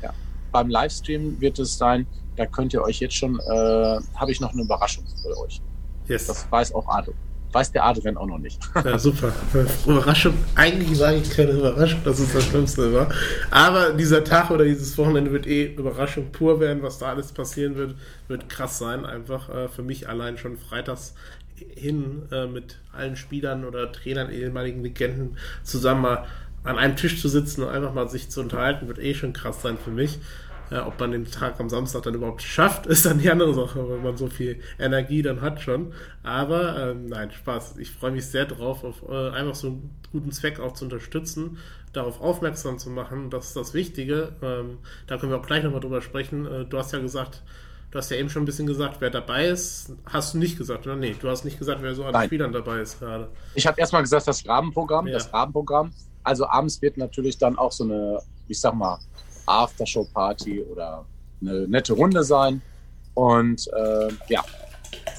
[0.01, 0.14] Live ja.
[0.51, 4.53] Beim Livestream wird es sein, da könnt ihr euch jetzt schon, äh, habe ich noch
[4.53, 5.61] eine Überraschung für euch.
[6.09, 6.27] Yes.
[6.27, 7.16] Das weiß auch Adrian.
[7.53, 8.61] Weiß der Adrian auch noch nicht.
[8.85, 9.33] Ja, super.
[9.87, 13.09] Überraschung, eigentlich sage ich keine Überraschung, das ist das Schlimmste immer.
[13.51, 17.77] Aber dieser Tag oder dieses Wochenende wird eh Überraschung pur werden, was da alles passieren
[17.77, 17.95] wird,
[18.29, 19.05] wird krass sein.
[19.05, 21.15] Einfach äh, für mich allein schon freitags
[21.77, 26.25] hin äh, mit allen Spielern oder Trainern, ehemaligen Legenden zusammen mal
[26.65, 29.62] an einem Tisch zu sitzen und einfach mal sich zu unterhalten, wird eh schon krass
[29.62, 30.19] sein für mich.
[30.73, 33.87] Ja, ob man den Tag am Samstag dann überhaupt schafft, ist dann die andere Sache,
[33.91, 35.93] weil man so viel Energie dann hat schon.
[36.23, 37.77] Aber ähm, nein, Spaß.
[37.77, 41.59] Ich freue mich sehr drauf, auf äh, einfach so einen guten Zweck auch zu unterstützen,
[41.93, 43.29] darauf aufmerksam zu machen.
[43.29, 44.33] Das ist das Wichtige.
[44.41, 46.47] Ähm, da können wir auch gleich nochmal drüber sprechen.
[46.47, 47.43] Äh, du hast ja gesagt,
[47.91, 49.93] Du hast ja eben schon ein bisschen gesagt, wer dabei ist.
[50.07, 50.97] Hast du nicht gesagt, oder?
[50.97, 53.29] Nee, du hast nicht gesagt, wer so an Spielern dabei ist gerade.
[53.55, 55.09] Ich habe erstmal gesagt, das Rahmenprogramm.
[55.09, 55.13] Ja.
[55.13, 55.93] Das Rahmenprogramm.
[56.23, 58.99] Also abends wird natürlich dann auch so eine, ich sag mal,
[59.46, 61.05] Aftershow-Party oder
[61.40, 62.62] eine nette Runde sein.
[63.14, 64.44] Und äh, ja,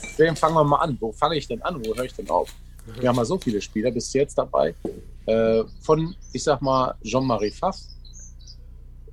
[0.01, 0.97] deswegen fangen wir mal an.
[0.99, 1.83] Wo fange ich denn an?
[1.85, 2.49] Wo höre ich denn auf?
[2.99, 4.75] Wir haben ja so viele Spieler bis jetzt dabei.
[5.25, 7.77] Äh, von, ich sag mal, Jean-Marie Pfaff.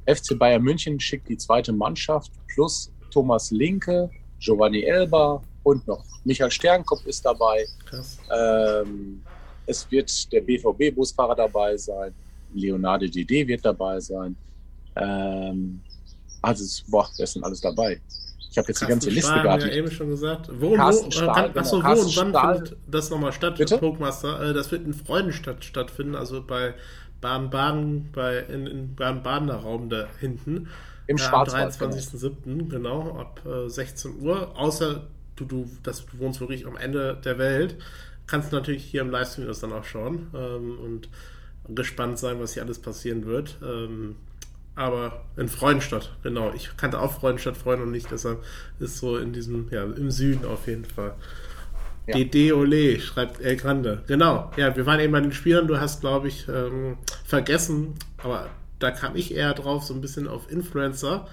[0.06, 6.50] FC Bayern München schickt die zweite Mannschaft plus Thomas Linke, Giovanni Elba und noch Michael
[6.50, 7.64] Sternkopf ist dabei.
[8.34, 9.22] Ähm,
[9.66, 12.14] es wird der BVB-Busfahrer dabei sein.
[12.54, 14.36] Leonardo Dede wird dabei sein.
[15.00, 15.80] Ähm,
[16.42, 18.00] also, es, boah, wer ist denn alles dabei?
[18.50, 19.62] Ich habe jetzt Carsten die ganze Liste Stahl, gehabt.
[19.62, 20.50] Ja, eben schon gesagt.
[20.52, 21.96] Wo, Carsten wo, Stahl, achso, genau.
[21.96, 22.54] wo und wann Stahl.
[22.56, 23.78] findet das nochmal statt, Bitte?
[23.78, 24.50] Pokemaster?
[24.50, 26.74] Äh, das wird in Freudenstadt stattfinden, also bei
[27.20, 30.68] Baden-Baden, bei, in, in Baden-Badener Raum da hinten.
[31.06, 31.80] Im äh, Schwarzwald.
[31.80, 34.56] Am 23.07., genau, ab äh, 16 Uhr.
[34.56, 37.76] Außer du, du, das, du wohnst wirklich am Ende der Welt,
[38.26, 41.08] kannst du natürlich hier im Livestream das dann auch schauen ähm, und
[41.68, 43.59] gespannt sein, was hier alles passieren wird.
[43.62, 44.16] Ähm,
[44.74, 46.52] aber in Freudenstadt, genau.
[46.54, 48.42] Ich kannte auch Freudenstadt vorher noch nicht, deshalb
[48.78, 51.14] ist so in diesem, ja, im Süden auf jeden Fall.
[52.06, 52.54] Ja.
[52.54, 54.02] Ole, schreibt El Grande.
[54.06, 58.48] Genau, ja, wir waren eben bei den Spielern, du hast, glaube ich, ähm, vergessen, aber
[58.78, 61.28] da kam ich eher drauf, so ein bisschen auf Influencer.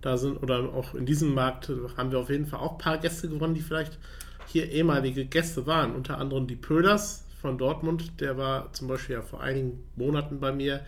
[0.00, 2.98] Da sind, oder auch in diesem Markt haben wir auf jeden Fall auch ein paar
[2.98, 3.98] Gäste gewonnen, die vielleicht
[4.46, 5.94] hier ehemalige Gäste waren.
[5.94, 10.52] Unter anderem die Pöhlers von Dortmund, der war zum Beispiel ja vor einigen Monaten bei
[10.52, 10.80] mir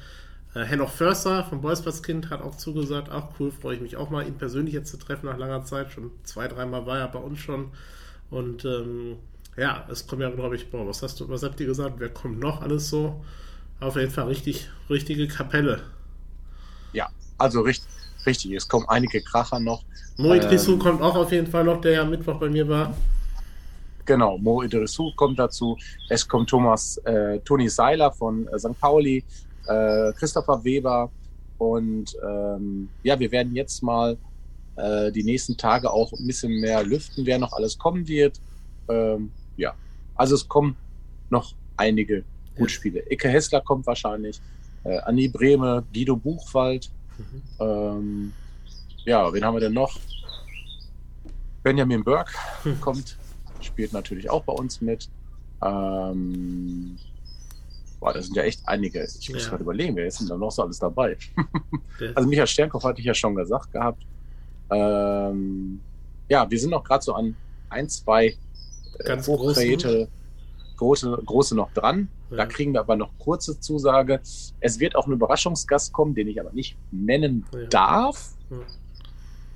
[0.59, 4.37] äh, Förster vom Bolzplatzkind hat auch zugesagt, auch cool, freue ich mich auch mal, ihn
[4.37, 5.93] persönlich jetzt zu treffen nach langer Zeit.
[5.93, 7.71] Schon zwei, dreimal war er bei uns schon.
[8.31, 9.17] Und ähm,
[9.57, 11.95] ja, es kommt ja, glaube ich, boah, was hast du, was habt ihr gesagt?
[11.99, 13.25] Wer kommt noch alles so?
[13.81, 15.81] Auf jeden Fall richtig, richtige Kapelle.
[16.93, 17.89] Ja, also richtig,
[18.27, 18.53] richtig.
[18.53, 19.85] Es kommen einige Kracher noch.
[20.17, 22.95] Mo Idrissou ähm, kommt auch auf jeden Fall noch, der ja Mittwoch bei mir war.
[24.05, 25.77] Genau, Mo Idrissou kommt dazu.
[26.09, 28.79] Es kommt Thomas, äh, Toni Seiler von äh, St.
[28.81, 29.25] Pauli,
[29.69, 31.11] äh, Christopher Weber.
[31.59, 34.17] Und ähm, ja, wir werden jetzt mal
[34.77, 38.41] äh, die nächsten Tage auch ein bisschen mehr lüften, wer noch alles kommen wird.
[38.89, 39.75] Ähm, ja,
[40.15, 40.77] also es kommen
[41.31, 42.25] noch einige
[42.57, 43.03] Gutspiele.
[43.11, 44.41] Icke Hessler kommt wahrscheinlich,
[44.85, 46.91] äh, Annie Brehme, Guido Buchwald.
[47.19, 47.43] Mhm.
[47.61, 48.33] Ähm,
[49.05, 49.99] ja, wen haben wir denn noch?
[51.63, 52.33] Benjamin Burke
[52.65, 52.81] mhm.
[52.81, 53.17] kommt,
[53.61, 55.09] spielt natürlich auch bei uns mit.
[55.63, 56.99] Ähm,
[58.01, 59.07] boah, das sind ja echt einige.
[59.19, 59.51] Ich muss ja.
[59.51, 61.17] gerade überlegen, wer ist denn da noch so alles dabei?
[62.15, 64.03] also Michael Sternkopf hatte ich ja schon gesagt gehabt.
[64.71, 65.81] Ähm,
[66.29, 67.37] ja, wir sind noch gerade so an
[67.71, 68.37] ein, zwei
[68.99, 70.09] äh, hochkreierte
[70.79, 72.09] große, große noch dran.
[72.31, 72.39] Ja.
[72.39, 74.21] Da kriegen wir aber noch kurze Zusage.
[74.61, 77.67] Es wird auch ein Überraschungsgast kommen, den ich aber nicht nennen ja.
[77.67, 78.35] darf.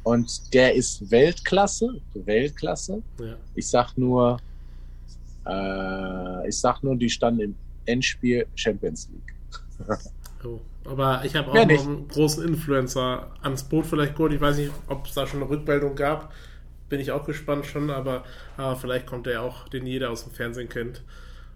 [0.02, 2.00] Und der ist Weltklasse.
[2.14, 3.02] Weltklasse.
[3.54, 4.38] Ich sag nur,
[5.46, 7.54] äh, ich sag nur, die standen im
[7.86, 9.96] Endspiel Champions League.
[10.44, 10.60] oh.
[10.84, 14.32] Aber ich habe auch noch einen großen Influencer ans Boot vielleicht geholt.
[14.32, 16.32] Ich weiß nicht, ob es da schon eine Rückmeldung gab
[16.92, 18.22] bin ich auch gespannt schon, aber,
[18.58, 21.02] aber vielleicht kommt er auch, den jeder aus dem Fernsehen kennt.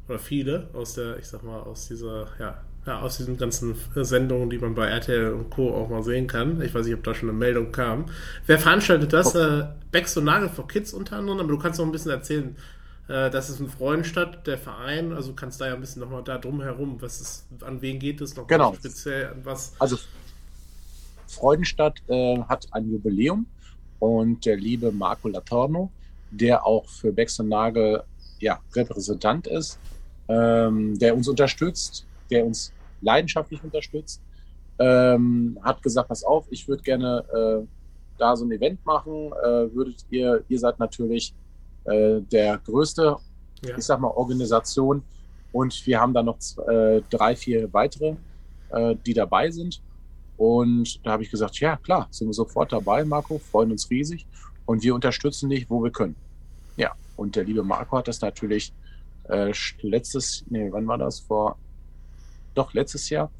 [0.08, 4.48] Oder viele aus der, ich sag mal, aus dieser, ja, ja, aus diesen ganzen Sendungen,
[4.48, 5.74] die man bei RTL und Co.
[5.74, 6.62] auch mal sehen kann.
[6.62, 8.06] Ich weiß nicht, ob da schon eine Meldung kam.
[8.46, 9.36] Wer veranstaltet das?
[9.36, 9.38] Oh.
[9.38, 12.56] Äh, Becks und Nagel for Kids unter anderem, aber du kannst noch ein bisschen erzählen.
[13.08, 16.38] Äh, das ist ein Freudenstadt, der Verein, also kannst da ja ein bisschen nochmal da
[16.38, 18.74] drum herum, was ist, an wen geht es noch genau.
[18.74, 19.74] speziell, an was?
[19.78, 19.96] Also
[21.28, 23.46] Freudenstadt äh, hat ein Jubiläum
[23.98, 25.90] und der liebe Marco Latorno,
[26.30, 28.02] der auch für Bex und Nagel
[28.40, 29.78] ja, Repräsentant ist,
[30.28, 34.20] ähm, der uns unterstützt, der uns leidenschaftlich unterstützt,
[34.78, 37.66] ähm, hat gesagt, pass auf, ich würde gerne äh,
[38.18, 41.34] da so ein Event machen, äh, würdet ihr, ihr seid natürlich
[41.86, 43.16] äh, der größte,
[43.62, 43.76] ja.
[43.76, 45.02] ich sag mal, Organisation
[45.52, 48.16] und wir haben da noch äh, drei, vier weitere,
[48.70, 49.80] äh, die dabei sind
[50.36, 54.26] und da habe ich gesagt, ja klar, sind wir sofort dabei, Marco, freuen uns riesig
[54.66, 56.16] und wir unterstützen dich, wo wir können.
[56.76, 58.72] Ja, und der liebe Marco hat das natürlich
[59.28, 61.20] äh, letztes, nee, wann war das?
[61.20, 61.56] Vor,
[62.54, 63.30] doch letztes Jahr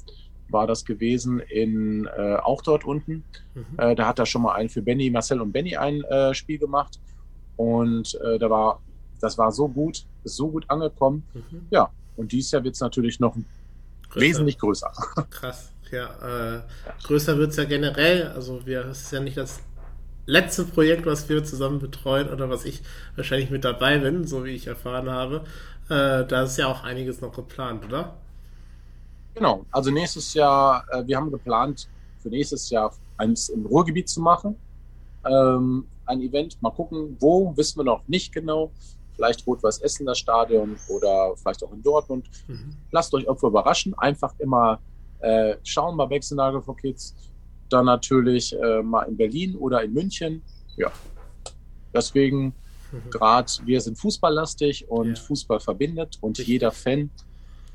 [0.49, 3.23] war das gewesen in äh, auch dort unten.
[3.53, 3.65] Mhm.
[3.77, 6.57] Äh, da hat er schon mal ein für Benny, Marcel und Benny ein äh, Spiel
[6.57, 6.99] gemacht
[7.57, 8.81] und äh, da war,
[9.19, 11.23] das war so gut, ist so gut angekommen.
[11.33, 11.67] Mhm.
[11.69, 13.35] Ja, und dieses Jahr wird es natürlich noch
[14.09, 14.25] größer.
[14.25, 14.91] wesentlich größer.
[15.29, 16.61] Krass ja, äh,
[17.03, 18.27] größer wird es ja generell.
[18.27, 19.59] Also wir, es ist ja nicht das
[20.25, 22.81] letzte Projekt, was wir zusammen betreuen oder was ich
[23.15, 25.43] wahrscheinlich mit dabei bin, so wie ich erfahren habe.
[25.89, 28.15] Äh, da ist ja auch einiges noch geplant, oder?
[29.35, 31.87] Genau, also nächstes Jahr, äh, wir haben geplant,
[32.19, 34.55] für nächstes Jahr eins im Ruhrgebiet zu machen.
[35.25, 38.71] Ähm, ein Event, mal gucken, wo, wissen wir noch nicht genau.
[39.15, 42.29] Vielleicht Rot-Weiß Essen das Stadion oder vielleicht auch in Dortmund.
[42.47, 42.75] Mhm.
[42.91, 43.93] Lasst euch irgendwo überraschen.
[43.97, 44.79] Einfach immer
[45.19, 47.15] äh, schauen bei Wechselnagel for Kids.
[47.69, 50.43] Dann natürlich äh, mal in Berlin oder in München.
[50.77, 50.91] Ja.
[51.93, 52.53] Deswegen,
[52.91, 53.09] mhm.
[53.09, 55.15] gerade wir sind fußballlastig und ja.
[55.15, 56.47] Fußball verbindet und Richtig.
[56.47, 57.09] jeder Fan,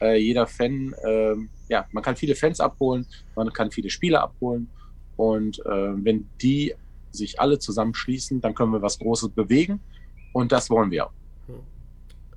[0.00, 1.34] äh, jeder Fan, äh,
[1.68, 4.68] ja, man kann viele Fans abholen, man kann viele Spieler abholen.
[5.16, 6.74] Und äh, wenn die
[7.12, 9.80] sich alle zusammenschließen, dann können wir was Großes bewegen.
[10.32, 11.10] Und das wollen wir.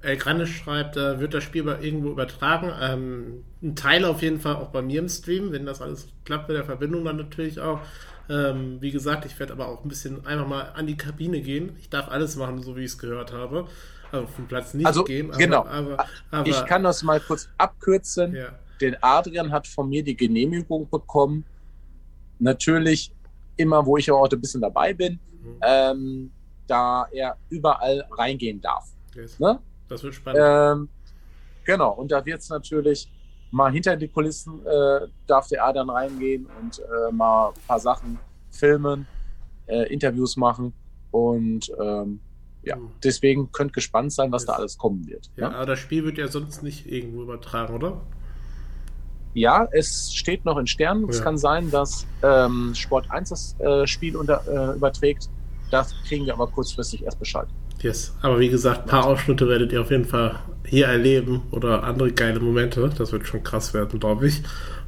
[0.01, 2.71] El Grande schreibt, äh, wird das Spiel irgendwo übertragen.
[2.80, 6.47] Ähm, ein Teil auf jeden Fall auch bei mir im Stream, wenn das alles klappt
[6.47, 7.80] mit der Verbindung dann natürlich auch.
[8.30, 11.76] Ähm, wie gesagt, ich werde aber auch ein bisschen einfach mal an die Kabine gehen.
[11.80, 13.67] Ich darf alles machen, so wie ich es gehört habe.
[14.11, 15.30] Also vom Platz nicht also, gehen.
[15.30, 15.65] Aber, genau.
[15.65, 18.36] Aber, aber, ich kann das mal kurz abkürzen.
[18.36, 18.59] Ja.
[18.82, 21.45] Den Adrian hat von mir die Genehmigung bekommen.
[22.39, 23.11] Natürlich
[23.58, 25.60] immer, wo ich auch ein bisschen dabei bin, mhm.
[25.62, 26.32] ähm,
[26.68, 28.86] da er überall reingehen darf.
[29.14, 29.39] Yes.
[29.39, 29.60] Ne?
[29.88, 30.41] Das wird spannend.
[30.43, 30.89] Ähm,
[31.64, 33.12] genau, und da wird es natürlich
[33.51, 37.80] mal hinter die Kulissen, äh, darf der A dann reingehen und äh, mal ein paar
[37.80, 38.20] Sachen
[38.51, 39.08] filmen,
[39.68, 40.74] äh, Interviews machen
[41.12, 42.20] und ähm,
[42.64, 42.91] ja, mhm.
[43.03, 44.47] deswegen könnt gespannt sein, was yes.
[44.47, 45.30] da alles kommen wird.
[45.36, 45.56] Ja, ne?
[45.56, 48.01] aber das Spiel wird ja sonst nicht irgendwo übertragen, oder?
[49.36, 51.03] Ja, es steht noch in Sternen.
[51.03, 51.09] Ja.
[51.09, 55.29] Es kann sein, dass ähm, Sport 1 das äh, Spiel unter, äh, überträgt.
[55.69, 57.47] Das kriegen wir aber kurzfristig erst Bescheid.
[57.81, 58.15] Yes.
[58.21, 62.13] Aber wie gesagt, ein paar Ausschnitte werdet ihr auf jeden Fall hier erleben oder andere
[62.13, 62.89] geile Momente.
[62.97, 64.41] Das wird schon krass werden, glaube ich.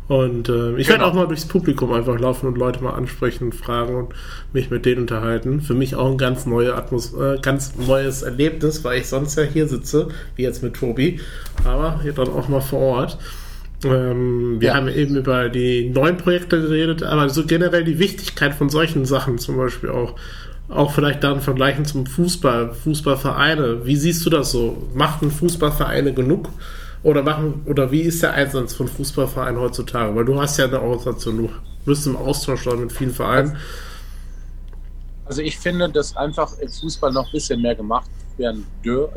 [0.08, 1.00] Und äh, ich genau.
[1.00, 4.14] werde auch mal durchs Publikum einfach laufen und Leute mal ansprechen und fragen und
[4.54, 5.60] mich mit denen unterhalten.
[5.60, 9.44] Für mich auch ein ganz, neue Atmos äh, ganz neues Erlebnis, weil ich sonst ja
[9.44, 11.20] hier sitze, wie jetzt mit Tobi,
[11.66, 13.18] aber hier dann auch mal vor Ort.
[13.84, 14.76] Ähm, wir Ja.
[14.76, 19.38] haben eben über die neuen Projekte geredet, aber so generell die Wichtigkeit von solchen Sachen
[19.38, 20.16] zum Beispiel auch.
[20.70, 23.86] Auch vielleicht dann vergleichen zum Fußball, Fußballvereine.
[23.86, 24.90] Wie siehst du das so?
[24.94, 26.50] Machten Fußballvereine genug?
[27.04, 30.14] Oder machen, oder wie ist der Einsatz von Fußballvereinen heutzutage?
[30.16, 31.50] Weil du hast ja eine Organisation, du
[31.86, 33.56] bist im Austausch mit vielen Vereinen.
[35.26, 38.66] Also ich finde, dass einfach im Fußball noch ein bisschen mehr gemacht werden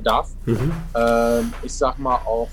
[0.04, 0.28] darf.
[0.46, 0.72] Mhm.
[0.94, 2.48] Ähm, ich sag mal auch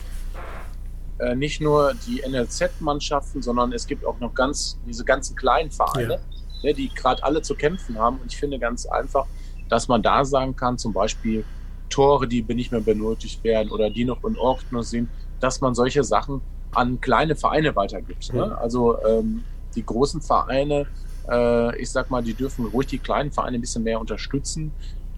[1.19, 6.19] äh, nicht nur die NLZ-Mannschaften, sondern es gibt auch noch ganz diese ganzen kleinen Vereine,
[6.63, 8.19] ne, die gerade alle zu kämpfen haben.
[8.19, 9.25] Und ich finde ganz einfach,
[9.69, 11.43] dass man da sagen kann, zum Beispiel
[11.89, 15.09] Tore, die nicht mehr benötigt werden oder die noch in Ordnung sind,
[15.39, 16.41] dass man solche Sachen
[16.71, 18.31] an kleine Vereine weitergibt.
[18.33, 18.39] Mhm.
[18.39, 18.57] Ne?
[18.57, 19.43] Also ähm,
[19.75, 20.85] die großen Vereine,
[21.29, 24.71] äh, ich sag mal, die dürfen ruhig die kleinen Vereine ein bisschen mehr unterstützen,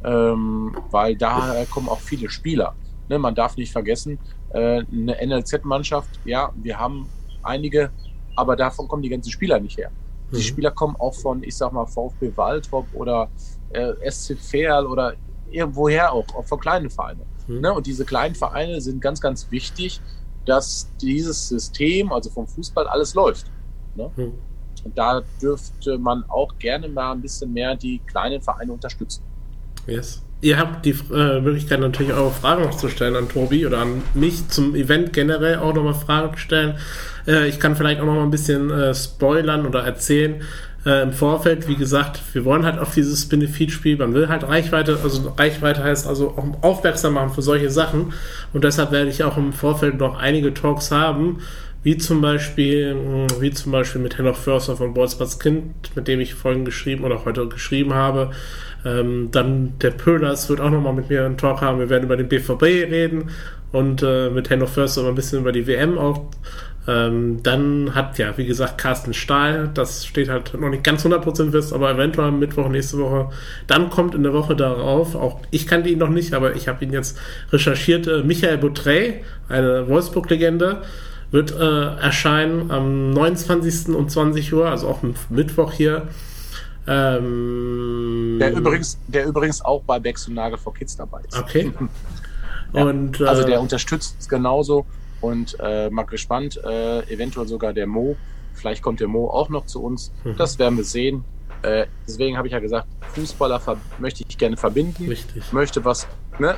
[0.04, 2.76] ähm, weil daher kommen auch viele Spieler.
[3.10, 3.20] Ne?
[3.20, 4.18] Man darf nicht vergessen,
[4.54, 7.08] äh, eine NLZ-Mannschaft, ja, wir haben
[7.44, 7.92] einige,
[8.36, 9.92] aber davon kommen die ganzen Spieler nicht her.
[10.32, 10.42] Die Mhm.
[10.42, 13.30] Spieler kommen auch von, ich sag mal, VfB Waldrop oder
[13.74, 15.14] äh, SC Verl oder
[15.50, 17.24] irgendwoher auch, auch von kleinen Vereinen.
[17.48, 17.62] Mhm.
[17.62, 17.74] Ne?
[17.74, 20.00] Und diese kleinen Vereine sind ganz, ganz wichtig,
[20.46, 23.48] dass dieses System, also vom Fußball, alles läuft.
[23.96, 24.12] Ne?
[24.16, 24.34] Mhm.
[24.86, 29.24] Und da dürfte man auch gerne mal ein bisschen mehr die kleinen Vereine unterstützen.
[29.88, 30.24] Yes.
[30.42, 34.02] Ihr habt die äh, Möglichkeit natürlich auch Fragen noch zu stellen an Tobi oder an
[34.14, 36.76] mich zum Event generell auch nochmal Fragen stellen.
[37.28, 40.42] Äh, ich kann vielleicht auch noch mal ein bisschen äh, spoilern oder erzählen
[40.86, 41.68] äh, im Vorfeld.
[41.68, 46.08] Wie gesagt, wir wollen halt auf dieses Benefitspiel, man will halt Reichweite, also Reichweite heißt
[46.08, 48.14] also auch aufmerksam machen für solche Sachen
[48.54, 51.40] und deshalb werde ich auch im Vorfeld noch einige Talks haben,
[51.84, 56.34] wie zum Beispiel, wie zum Beispiel mit Henoch Förster von Bolzmanns Kind, mit dem ich
[56.34, 58.32] vorhin geschrieben oder heute geschrieben habe.
[58.86, 61.80] Ähm, dann der Pöhlers wird auch nochmal mit mir einen Talk haben.
[61.80, 63.30] Wir werden über den BVB reden
[63.72, 66.26] und äh, mit Henoch Förster ein bisschen über die WM auch.
[66.88, 71.52] Ähm, dann hat ja, wie gesagt, Carsten Stahl, das steht halt noch nicht ganz 100%
[71.52, 73.30] fest, aber eventuell am Mittwoch nächste Woche.
[73.68, 76.84] Dann kommt in der Woche darauf, auch ich kannte ihn noch nicht, aber ich habe
[76.84, 77.18] ihn jetzt
[77.52, 80.82] recherchiert, äh, Michael Boutrey, eine Wolfsburg-Legende,
[81.32, 83.94] wird äh, erscheinen am 29.
[83.94, 86.08] um 20 Uhr, also auch Mittwoch hier.
[86.90, 91.38] Ähm, Der übrigens, der übrigens auch bei Becks und Nagel for Kids dabei ist.
[91.38, 91.72] Okay.
[92.72, 94.86] Ja, Und, Also äh, der unterstützt es genauso
[95.22, 98.16] und äh, mal gespannt, äh, eventuell sogar der Mo.
[98.54, 100.12] Vielleicht kommt der Mo auch noch zu uns.
[100.24, 100.38] Mhm.
[100.38, 101.24] Das werden wir sehen.
[101.64, 103.60] Äh, deswegen habe ich ja gesagt, Fußballer
[103.98, 105.08] möchte ich gerne verbinden.
[105.08, 105.52] Richtig.
[105.52, 106.56] Möchte was, ne?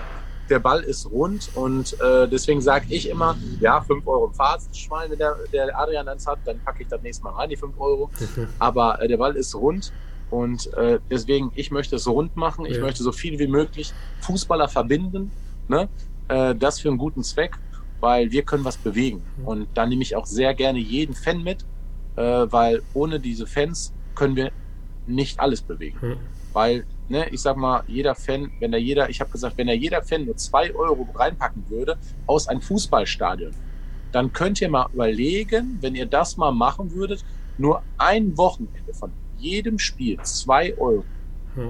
[0.49, 5.09] Der Ball ist rund und äh, deswegen sage ich immer, ja, 5 Euro im Fahrtschwein,
[5.11, 7.79] wenn der, der Adrian dann hat, dann packe ich das nächste Mal rein, die 5
[7.79, 8.09] Euro.
[8.35, 8.47] Mhm.
[8.59, 9.93] Aber äh, der Ball ist rund
[10.31, 12.65] und äh, deswegen, ich möchte es rund machen.
[12.65, 12.83] Ich Ja.
[12.83, 15.31] möchte so viel wie möglich Fußballer verbinden.
[15.67, 15.89] Ne?
[16.29, 17.57] Äh, das für einen guten Zweck,
[17.99, 19.21] weil wir können was bewegen.
[19.45, 21.65] Und da nehme ich auch sehr gerne jeden Fan mit,
[22.15, 24.51] äh, weil ohne diese Fans können wir
[25.05, 25.97] nicht alles bewegen.
[26.01, 26.17] Mhm.
[26.53, 29.75] Weil, ne, ich sag mal, jeder Fan, wenn er jeder, ich habe gesagt, wenn er
[29.75, 33.53] jeder Fan nur zwei Euro reinpacken würde aus einem Fußballstadion,
[34.13, 37.25] dann könnt ihr mal überlegen, wenn ihr das mal machen würdet,
[37.57, 39.11] nur ein Wochenende von
[39.41, 41.03] jedem Spiel zwei Euro,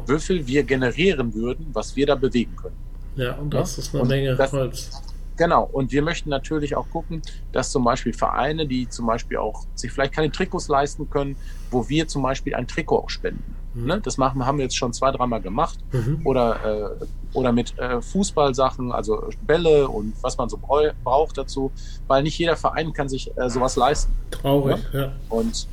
[0.08, 0.18] Ja.
[0.20, 2.76] viel wir generieren würden, was wir da bewegen können.
[3.16, 4.90] Ja, und das ist eine Und Menge das- Holz.
[5.38, 9.66] Genau, und wir möchten natürlich auch gucken, dass zum Beispiel Vereine, die zum Beispiel auch
[9.74, 11.36] sich vielleicht keine Trikots leisten können,
[11.72, 13.56] wo wir zum Beispiel ein Trikot auch spenden.
[13.74, 13.86] Mhm.
[13.88, 14.02] Ne?
[14.04, 15.80] Das machen, haben wir jetzt schon zwei, dreimal gemacht.
[15.94, 16.20] Mhm.
[16.26, 21.72] Oder, äh, oder mit äh, Fußballsachen, also Bälle und was man so brau- braucht dazu,
[22.08, 24.12] weil nicht jeder Verein kann sich äh, sowas leisten.
[24.30, 25.14] Traurig, ja.
[25.30, 25.68] Und,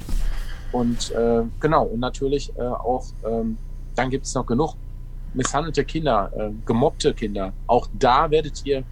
[0.73, 3.57] und äh, genau, und natürlich äh, auch, ähm,
[3.95, 4.75] dann gibt es noch genug
[5.35, 7.53] misshandelte Kinder, äh, gemobbte Kinder.
[7.67, 8.85] Auch da werdet ihr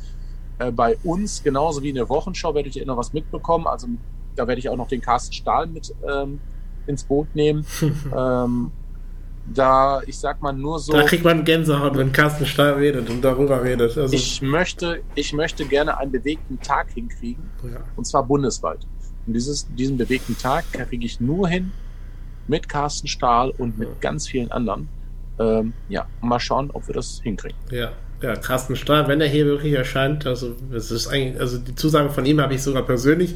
[0.59, 3.67] äh, bei uns, genauso wie in der Wochenschau, werdet ihr noch was mitbekommen.
[3.67, 3.89] Also
[4.37, 6.41] da werde ich auch noch den Carsten Stahl mit ähm,
[6.87, 7.67] ins Boot nehmen.
[8.17, 8.71] ähm,
[9.55, 10.93] da, ich sag mal, nur so.
[10.93, 13.97] Da kriegt man Gänsehaut, wenn Carsten Stahl redet und darüber redet.
[13.97, 17.81] Also, Ich möchte, ich möchte gerne einen bewegten Tag hinkriegen, ja.
[17.95, 18.81] und zwar bundesweit.
[19.27, 21.73] Und dieses, diesen bewegten Tag kriege ich nur hin
[22.49, 23.95] mit Carsten Stahl und mit Ja.
[24.01, 24.89] ganz vielen anderen.
[25.39, 27.57] Ähm, ja, mal schauen, ob wir das hinkriegen.
[27.71, 31.75] Ja, ja, Carsten Stahl, wenn er hier wirklich erscheint, also es ist eigentlich, also die
[31.75, 33.35] Zusage von ihm habe ich sogar persönlich.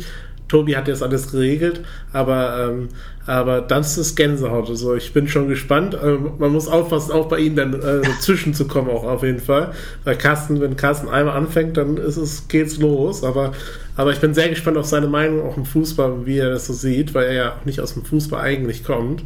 [0.50, 1.80] Tobi hat jetzt alles geregelt,
[2.12, 2.88] aber ähm,
[3.26, 4.68] aber das ist Gänsehaut.
[4.68, 5.96] Also ich bin schon gespannt.
[6.02, 9.38] Ähm, man muss aufpassen, auch bei ihm dann äh, dazwischen zu kommen, auch auf jeden
[9.38, 9.72] Fall.
[10.02, 13.22] Weil Carsten, wenn Carsten einmal anfängt, dann ist es geht's los.
[13.22, 13.52] Aber
[13.96, 16.72] aber ich bin sehr gespannt auf seine Meinung auch im Fußball, wie er das so
[16.72, 19.22] sieht, weil er ja auch nicht aus dem Fußball eigentlich kommt.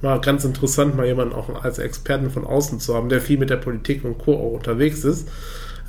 [0.00, 3.50] War ganz interessant, mal jemanden auch als Experten von außen zu haben, der viel mit
[3.50, 4.34] der Politik und Co.
[4.34, 5.28] auch unterwegs ist.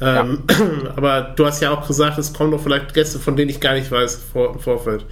[0.02, 0.92] Ähm, ja.
[0.96, 3.74] Aber du hast ja auch gesagt, es kommen noch vielleicht Gäste, von denen ich gar
[3.74, 5.06] nicht weiß vor, im Vorfeld.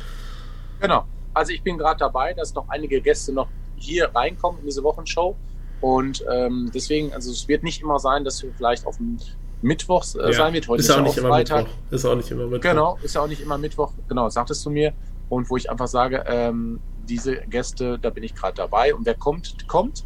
[0.79, 1.05] Genau.
[1.33, 5.35] Also ich bin gerade dabei, dass noch einige Gäste noch hier reinkommen in diese Wochenshow.
[5.81, 9.17] Und ähm, deswegen, also es wird nicht immer sein, dass wir vielleicht auf dem
[9.61, 10.33] Mittwoch äh, ja.
[10.33, 10.67] sein wird.
[10.67, 11.65] Heute ist, ist auch nicht immer Freitag.
[11.65, 11.91] Mittwoch.
[11.91, 12.69] Ist auch nicht immer Mittwoch.
[12.69, 13.91] Genau, ist auch nicht immer Mittwoch.
[14.07, 14.93] Genau, sagtest du mir.
[15.29, 18.95] Und wo ich einfach sage, ähm, diese Gäste, da bin ich gerade dabei.
[18.95, 20.05] Und wer kommt, kommt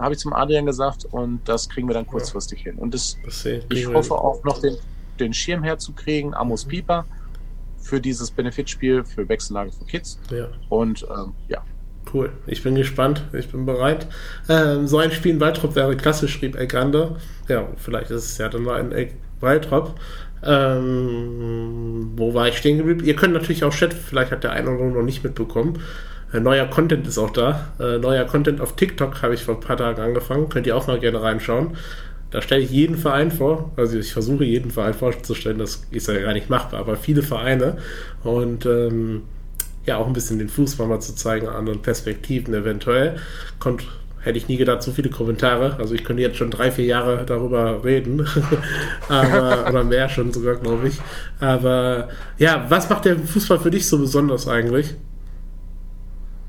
[0.00, 2.72] habe ich zum Adrian gesagt und das kriegen wir dann kurzfristig ja.
[2.72, 2.76] hin.
[2.76, 4.76] Und das, das ich hoffe auch noch den,
[5.18, 6.70] den Schirm herzukriegen, Amos mhm.
[6.70, 7.04] Pieper,
[7.80, 10.18] für dieses Benefitspiel für Wechsellage für Kids.
[10.30, 10.48] Ja.
[10.68, 11.62] Und ähm, ja.
[12.12, 14.06] Cool, ich bin gespannt, ich bin bereit.
[14.48, 17.16] Ähm, so ein Spiel in Waldrop wäre klasse, schrieb Egander.
[17.48, 19.94] Ja, vielleicht ist es ja dann mal ein Waldrop.
[20.42, 23.04] Ähm, wo war ich stehen geblieben?
[23.04, 25.80] Ihr könnt natürlich auch Chat, vielleicht hat der eine oder andere noch nicht mitbekommen.
[26.32, 27.72] Äh, neuer Content ist auch da.
[27.78, 30.48] Äh, neuer Content auf TikTok habe ich vor ein paar Tagen angefangen.
[30.48, 31.76] Könnt ihr auch mal gerne reinschauen.
[32.30, 33.72] Da stelle ich jeden Verein vor.
[33.76, 35.58] Also ich versuche jeden Verein vorzustellen.
[35.58, 37.78] Das ist ja gar nicht machbar, aber viele Vereine.
[38.22, 39.22] Und ähm,
[39.84, 43.16] ja, auch ein bisschen den Fußball mal zu zeigen, anderen Perspektiven eventuell.
[43.58, 43.84] Kommt,
[44.20, 45.76] hätte ich nie gedacht, so viele Kommentare.
[45.78, 48.24] Also ich könnte jetzt schon drei, vier Jahre darüber reden.
[49.08, 51.00] aber, oder mehr schon sogar, glaube ich.
[51.40, 54.94] Aber ja, was macht der Fußball für dich so besonders eigentlich?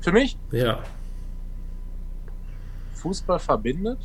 [0.02, 0.36] Für mich?
[0.50, 0.80] Ja.
[2.94, 3.98] Fußball verbindet.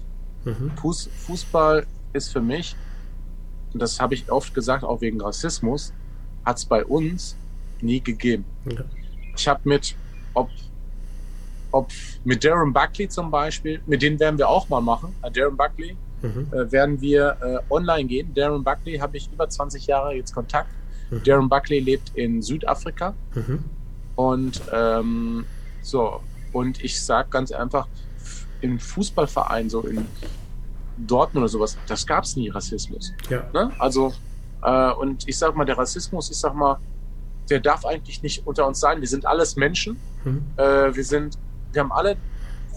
[0.45, 0.71] Mhm.
[0.77, 2.75] Fußball ist für mich,
[3.73, 5.93] und das habe ich oft gesagt, auch wegen Rassismus,
[6.45, 7.35] hat es bei uns
[7.81, 8.45] nie gegeben.
[8.65, 8.83] Ja.
[9.35, 9.95] Ich habe mit,
[10.33, 10.49] ob,
[11.71, 11.91] ob
[12.23, 15.95] mit Darren Buckley zum Beispiel, mit denen werden wir auch mal machen, äh, Darren Buckley,
[16.21, 16.47] mhm.
[16.51, 18.33] äh, werden wir äh, online gehen.
[18.33, 20.69] Darren Buckley habe ich über 20 Jahre jetzt Kontakt.
[21.09, 21.23] Mhm.
[21.23, 23.63] Darren Buckley lebt in Südafrika mhm.
[24.15, 25.45] und ähm,
[25.87, 26.21] so,
[26.51, 27.87] und ich sage ganz einfach,
[28.59, 30.05] im Fußballverein, so in
[30.97, 33.13] Dortmund oder sowas, das gab es nie Rassismus.
[33.29, 33.45] Ja.
[33.53, 33.71] Ne?
[33.79, 34.13] Also,
[34.63, 36.77] äh, und ich sag mal, der Rassismus, ich sag mal,
[37.49, 38.99] der darf eigentlich nicht unter uns sein.
[38.99, 39.97] Wir sind alles Menschen.
[40.25, 40.43] Mhm.
[40.57, 41.37] Äh, wir sind,
[41.71, 42.17] wir haben alle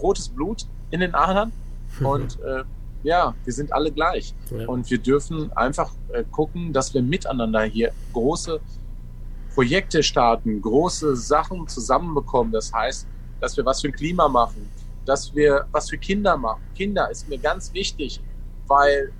[0.01, 1.51] rotes Blut in den Adern
[1.99, 2.05] mhm.
[2.05, 2.63] und äh,
[3.03, 4.33] ja, wir sind alle gleich.
[4.51, 4.67] Ja.
[4.67, 8.61] Und wir dürfen einfach äh, gucken, dass wir miteinander hier große
[9.53, 12.51] Projekte starten, große Sachen zusammenbekommen.
[12.51, 13.07] Das heißt,
[13.39, 14.69] dass wir was für ein Klima machen,
[15.05, 16.61] dass wir was für Kinder machen.
[16.75, 18.21] Kinder ist mir ganz wichtig,
[18.67, 19.11] weil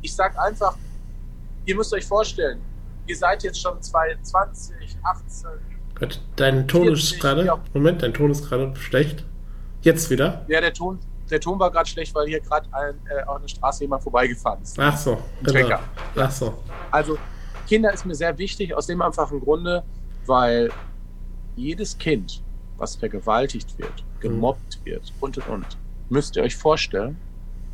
[0.00, 0.76] ich sage einfach,
[1.66, 2.60] ihr müsst euch vorstellen,
[3.06, 5.50] ihr seid jetzt schon 22, 18.
[5.94, 7.60] Gott, dein Ton 40, ist gerade.
[7.74, 9.24] Moment, dein Ton ist gerade schlecht.
[9.82, 10.44] Jetzt wieder?
[10.48, 10.98] Ja, der Ton,
[11.30, 12.68] der Ton war gerade schlecht, weil hier gerade
[13.08, 14.78] äh, auf der Straße jemand vorbeigefahren ist.
[14.78, 15.78] Ach so, genau.
[16.16, 16.62] Ach so.
[16.90, 17.18] Also
[17.66, 19.84] Kinder ist mir sehr wichtig, aus dem einfachen Grunde,
[20.26, 20.70] weil
[21.56, 22.42] jedes Kind,
[22.76, 24.20] was vergewaltigt wird, mhm.
[24.20, 24.86] gemobbt mhm.
[24.86, 25.66] wird und und und,
[26.08, 27.16] müsst ihr euch vorstellen,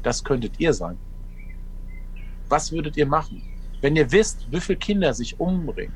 [0.03, 0.97] das könntet ihr sein.
[2.49, 3.43] Was würdet ihr machen,
[3.80, 5.95] wenn ihr wisst, wie viele Kinder sich umbringen,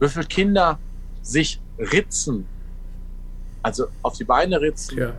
[0.00, 0.78] wie viele Kinder
[1.22, 2.46] sich ritzen,
[3.62, 5.12] also auf die Beine ritzen, ja.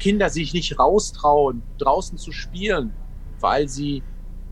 [0.00, 2.92] Kinder sich nicht raustrauen, draußen zu spielen,
[3.40, 4.02] weil sie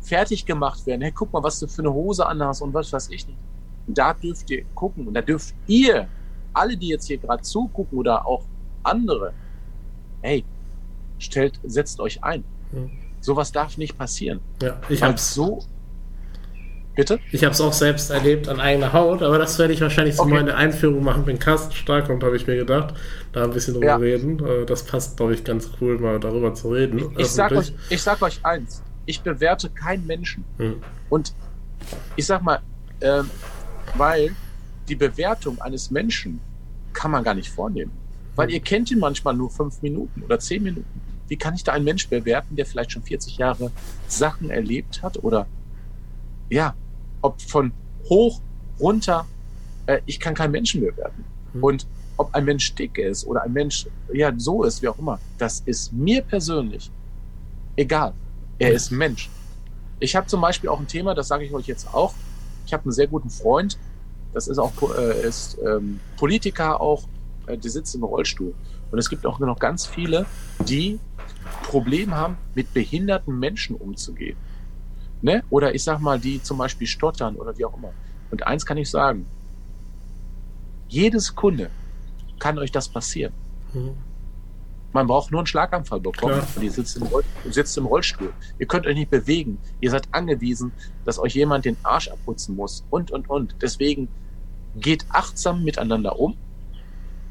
[0.06, 1.02] fertig gemacht werden.
[1.02, 3.38] Hey, guck mal, was du für eine Hose anhast und was weiß ich nicht.
[3.86, 6.08] Und da dürft ihr gucken und da dürft ihr,
[6.54, 8.44] alle, die jetzt hier gerade zugucken oder auch
[8.82, 9.34] andere,
[10.22, 10.44] hey,
[11.18, 12.44] stellt, setzt euch ein.
[12.72, 12.90] Mhm.
[13.20, 14.40] Sowas darf nicht passieren.
[14.62, 15.64] Ja, ich habe so.
[16.94, 17.18] Bitte?
[17.30, 20.30] Ich habe es auch selbst erlebt an eigener Haut, aber das werde ich wahrscheinlich okay.
[20.30, 22.94] zu meiner Einführung machen, wenn Carsten stark kommt, habe ich mir gedacht,
[23.32, 23.96] da ein bisschen drüber ja.
[23.96, 24.42] reden.
[24.42, 26.98] Äh, das passt, glaube ich, ganz cool, mal darüber zu reden.
[26.98, 30.44] Ich, ich sag, euch, ich sag euch eins, ich bewerte keinen Menschen.
[30.58, 30.82] Hm.
[31.08, 31.32] Und
[32.16, 32.60] ich sag mal,
[33.00, 33.22] äh,
[33.94, 34.34] weil
[34.88, 36.40] die Bewertung eines Menschen
[36.92, 37.92] kann man gar nicht vornehmen.
[38.34, 38.54] Weil hm.
[38.54, 41.00] ihr kennt ihn manchmal nur fünf Minuten oder zehn Minuten.
[41.28, 43.70] Wie kann ich da einen Mensch bewerten, der vielleicht schon 40 Jahre
[44.06, 45.46] Sachen erlebt hat oder
[46.48, 46.74] ja,
[47.22, 47.72] ob von
[48.08, 48.40] hoch
[48.78, 49.26] runter,
[49.86, 51.24] äh, ich kann keinen Menschen bewerten.
[51.52, 51.64] Hm.
[51.64, 51.86] Und
[52.16, 55.60] ob ein Mensch dick ist oder ein Mensch ja so ist, wie auch immer, das
[55.66, 56.90] ist mir persönlich
[57.76, 58.14] egal.
[58.58, 59.30] Er ist Mensch.
[60.00, 62.14] Ich habe zum Beispiel auch ein Thema, das sage ich euch jetzt auch.
[62.66, 63.78] Ich habe einen sehr guten Freund,
[64.32, 67.04] das ist auch äh, ist, ähm, Politiker auch,
[67.46, 68.54] äh, der sitzt im Rollstuhl.
[68.90, 70.26] Und es gibt auch noch ganz viele,
[70.66, 70.98] die
[71.64, 74.36] Probleme haben, mit behinderten Menschen umzugehen.
[75.22, 75.42] Ne?
[75.50, 77.92] Oder ich sag mal, die zum Beispiel stottern oder wie auch immer.
[78.30, 79.26] Und eins kann ich sagen,
[80.88, 81.70] jedes Kunde
[82.38, 83.32] kann euch das passieren.
[83.72, 83.96] Mhm.
[84.96, 86.48] Man braucht nur einen Schlaganfall bekommen Klar.
[86.56, 88.32] und ihr sitzt im, Roll, sitzt im Rollstuhl.
[88.58, 89.58] Ihr könnt euch nicht bewegen.
[89.80, 90.72] Ihr seid angewiesen,
[91.04, 93.56] dass euch jemand den Arsch abputzen muss und, und, und.
[93.60, 94.08] Deswegen
[94.74, 96.34] geht achtsam miteinander um,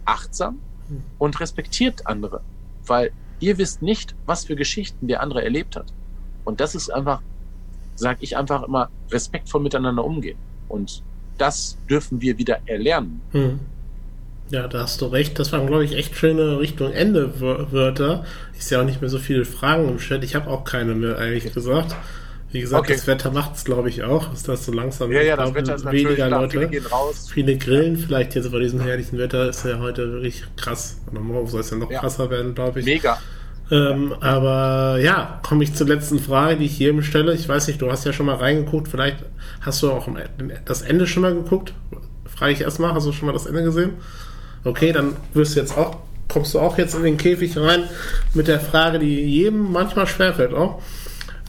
[0.06, 0.60] achtsam
[1.18, 2.42] und respektiert andere,
[2.86, 5.92] weil ihr wisst nicht, was für Geschichten der andere erlebt hat.
[6.44, 7.24] Und das ist einfach
[7.96, 10.38] sage ich einfach immer, respektvoll miteinander umgehen.
[10.68, 11.02] Und
[11.38, 13.22] das dürfen wir wieder erlernen.
[13.32, 13.60] Hm.
[14.52, 15.40] Ja, da hast du recht.
[15.40, 18.26] Das waren, glaube ich, echt schöne Richtung Ende Wörter.
[18.56, 20.24] Ich sehe auch nicht mehr so viele Fragen im Chat.
[20.24, 21.96] Ich habe auch keine mehr, eigentlich gesagt.
[22.52, 22.94] Wie gesagt, okay.
[22.94, 24.32] das Wetter macht es, glaube ich, auch.
[24.32, 25.12] Ist das so langsam?
[25.12, 26.52] Ja, ja, das glaube, Wetter ist weniger Leute.
[26.52, 27.28] Viele gehen raus.
[27.30, 29.50] Viele grillen vielleicht jetzt bei diesem herrlichen Wetter.
[29.50, 31.02] Ist ja heute wirklich krass.
[31.12, 32.00] Und morgen soll es ja noch ja.
[32.00, 32.86] krasser werden, glaube ich.
[32.86, 33.18] Mega.
[33.72, 37.34] Ähm, aber ja, komme ich zur letzten Frage, die ich jedem stelle.
[37.34, 38.88] Ich weiß nicht, du hast ja schon mal reingeguckt.
[38.88, 39.18] Vielleicht
[39.62, 40.08] hast du auch
[40.66, 41.74] das Ende schon mal geguckt.
[42.26, 43.94] Frage ich erstmal, hast du schon mal das Ende gesehen?
[44.66, 47.88] Okay, dann wirst du jetzt auch, kommst du auch jetzt in den Käfig rein
[48.34, 50.82] mit der Frage, die jedem manchmal schwerfällt auch.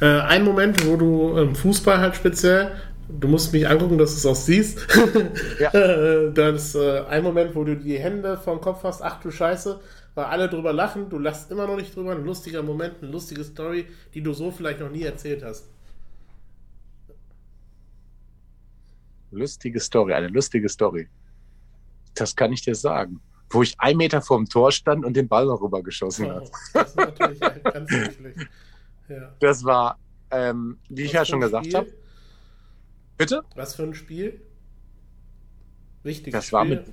[0.03, 2.73] Äh, ein Moment, wo du im Fußball halt speziell,
[3.09, 4.87] du musst mich angucken, dass du es auch siehst.
[5.59, 5.71] ja.
[5.75, 9.31] Äh, das ist äh, ein Moment, wo du die Hände vom Kopf hast, ach du
[9.31, 9.81] Scheiße,
[10.15, 13.45] weil alle drüber lachen, du lachst immer noch nicht drüber, ein lustiger Moment, eine lustige
[13.45, 15.71] Story, die du so vielleicht noch nie erzählt hast.
[19.31, 21.09] Lustige Story, eine lustige Story.
[22.17, 23.21] Das kann ich dir sagen.
[23.51, 26.51] Wo ich ein Meter vorm Tor stand und den Ball noch rüber geschossen oh, habe.
[26.75, 27.91] Das ist natürlich ganz.
[29.09, 29.33] Ja.
[29.39, 29.99] Das war,
[30.33, 31.87] ähm, wie Was ich ja schon gesagt habe.
[33.17, 33.45] Bitte?
[33.55, 34.43] Was für ein Spiel?
[36.03, 36.59] Wichtiges das Spiel.
[36.59, 36.85] War mit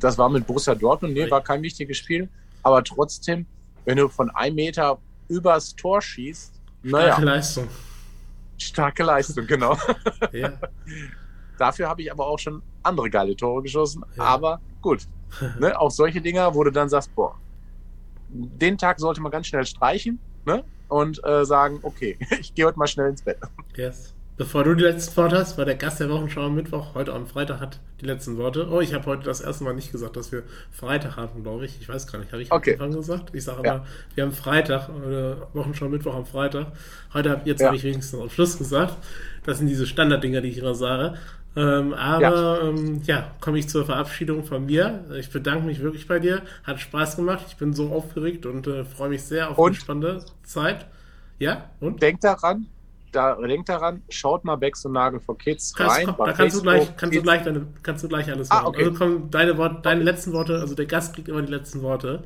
[0.00, 1.14] das war mit Borussia Dortmund.
[1.14, 2.28] Nee, war kein wichtiges Spiel.
[2.62, 3.46] Aber trotzdem,
[3.84, 4.98] wenn du von einem Meter
[5.28, 7.12] übers Tor schießt, naja.
[7.12, 7.68] Starke Leistung.
[8.58, 9.76] Starke Leistung, genau.
[10.32, 10.52] Ja.
[11.60, 14.02] Dafür habe ich aber auch schon andere geile Tore geschossen.
[14.16, 14.24] Ja.
[14.24, 15.06] Aber gut.
[15.58, 17.36] ne, auch solche Dinger, wo du dann sagst, boah,
[18.30, 20.64] den Tag sollte man ganz schnell streichen ne?
[20.88, 23.38] und äh, sagen, okay, ich gehe heute mal schnell ins Bett.
[23.76, 24.14] Yes.
[24.40, 27.26] Bevor du die letzten Worte hast, war der Gast der Wochenschau am Mittwoch, heute am
[27.26, 28.70] Freitag hat die letzten Worte.
[28.70, 31.78] Oh, ich habe heute das erste Mal nicht gesagt, dass wir Freitag haben, glaube ich.
[31.78, 32.76] Ich weiß gar nicht, habe ich okay.
[32.76, 33.34] am Anfang gesagt?
[33.34, 33.84] Ich sage ja.
[34.14, 36.68] wir haben Freitag, äh, Wochenschau Mittwoch am Freitag.
[37.12, 37.66] Heute, jetzt ja.
[37.66, 38.96] habe ich wenigstens am Schluss gesagt.
[39.44, 41.18] Das sind diese Standarddinger, die ich immer sage.
[41.56, 45.04] Ähm, aber ja, ähm, ja komme ich zur Verabschiedung von mir.
[45.18, 46.42] Ich bedanke mich wirklich bei dir.
[46.64, 47.44] Hat Spaß gemacht.
[47.48, 49.74] Ich bin so aufgeregt und äh, freue mich sehr auf und?
[49.74, 50.86] die spannende Zeit.
[51.38, 52.02] Ja, und?
[52.02, 52.66] Denk daran,
[53.12, 56.06] da, denkt daran, schaut mal Becks und Nagel for Kids kannst, rein.
[56.06, 58.84] Komm, da kannst du, gleich, kannst, du gleich deine, kannst du gleich alles ah, okay.
[58.84, 60.10] Also kommen deine, Worte, deine okay.
[60.10, 62.24] letzten Worte, also der Gast kriegt immer die letzten Worte.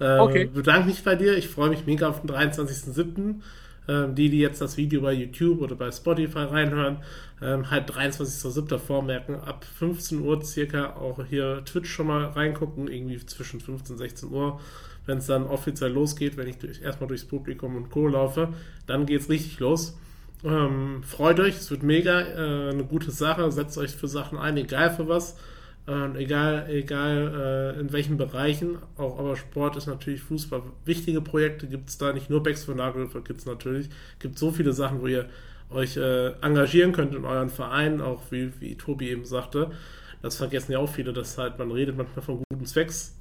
[0.00, 0.44] Äh, okay.
[0.46, 1.36] Bedanke mich bei dir.
[1.36, 3.36] Ich freue mich mega auf den 23.07.
[3.86, 6.98] Ähm, die, die jetzt das Video bei YouTube oder bei Spotify reinhören,
[7.44, 8.78] ähm, halt 23.07.
[8.78, 9.36] vormerken.
[9.36, 14.30] Ab 15 Uhr circa auch hier Twitch schon mal reingucken, irgendwie zwischen 15 und 16
[14.30, 14.58] Uhr
[15.06, 18.08] wenn es dann offiziell losgeht, wenn ich durch, erstmal durchs Publikum und Co.
[18.08, 18.48] laufe,
[18.86, 19.96] dann geht es richtig los.
[20.44, 23.50] Ähm, freut euch, es wird mega, äh, eine gute Sache.
[23.50, 25.36] Setzt euch für Sachen ein, egal für was.
[25.86, 28.78] Äh, egal, egal äh, in welchen Bereichen.
[28.96, 30.62] Auch aber Sport ist natürlich Fußball.
[30.84, 33.88] Wichtige Projekte gibt es da nicht nur Backs für Nagelhöfer gibt es natürlich.
[34.18, 35.28] gibt so viele Sachen, wo ihr
[35.70, 39.70] euch äh, engagieren könnt in euren Vereinen, auch wie, wie Tobi eben sagte.
[40.22, 43.14] Das vergessen ja auch viele, dass halt man redet manchmal von guten Zwecks,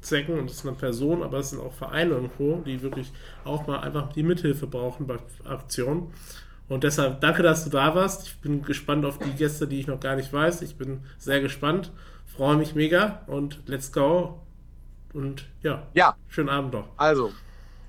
[0.00, 3.12] Zwecken und das sind dann Personen, aber es sind auch Vereine und Co., die wirklich
[3.44, 6.10] auch mal einfach die Mithilfe brauchen bei Aktionen.
[6.68, 8.26] Und deshalb danke, dass du da warst.
[8.26, 10.62] Ich bin gespannt auf die Gäste, die ich noch gar nicht weiß.
[10.62, 11.92] Ich bin sehr gespannt,
[12.26, 14.40] freue mich mega und let's go.
[15.14, 16.16] Und ja, ja.
[16.28, 16.88] schönen Abend noch.
[16.96, 17.32] Also,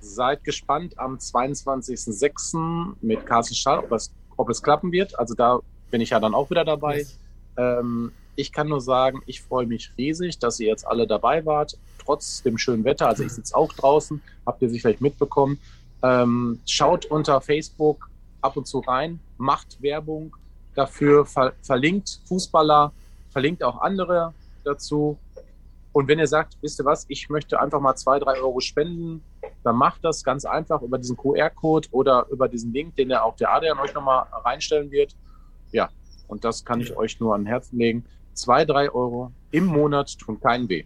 [0.02, 2.95] seid gespannt am 22.06.
[3.02, 5.18] mit Carsten Schall, ob es, ob es klappen wird.
[5.18, 5.60] Also da
[5.91, 7.00] bin ich ja dann auch wieder dabei.
[7.00, 7.18] Yes.
[7.58, 11.78] Ähm, ich kann nur sagen, ich freue mich riesig, dass ihr jetzt alle dabei wart,
[12.04, 13.08] trotz dem schönen Wetter.
[13.08, 15.60] Also ich sitze auch draußen, habt ihr sicherlich mitbekommen.
[16.02, 18.10] Ähm, schaut unter Facebook
[18.41, 20.36] ab und zu rein, macht Werbung
[20.74, 22.93] dafür, ver verlinkt Fußballer,
[23.32, 24.34] verlinkt auch andere
[24.64, 25.18] dazu.
[25.91, 29.22] Und wenn ihr sagt, wisst ihr was, ich möchte einfach mal zwei, drei Euro spenden,
[29.64, 33.36] dann macht das ganz einfach über diesen QR-Code oder über diesen Link, den ja auch
[33.36, 35.16] der Adrian euch nochmal reinstellen wird.
[35.72, 35.89] Ja,
[36.28, 38.05] und das kann ich euch nur an Herzen legen.
[38.34, 40.86] Zwei, drei Euro im Monat tun keinen weh.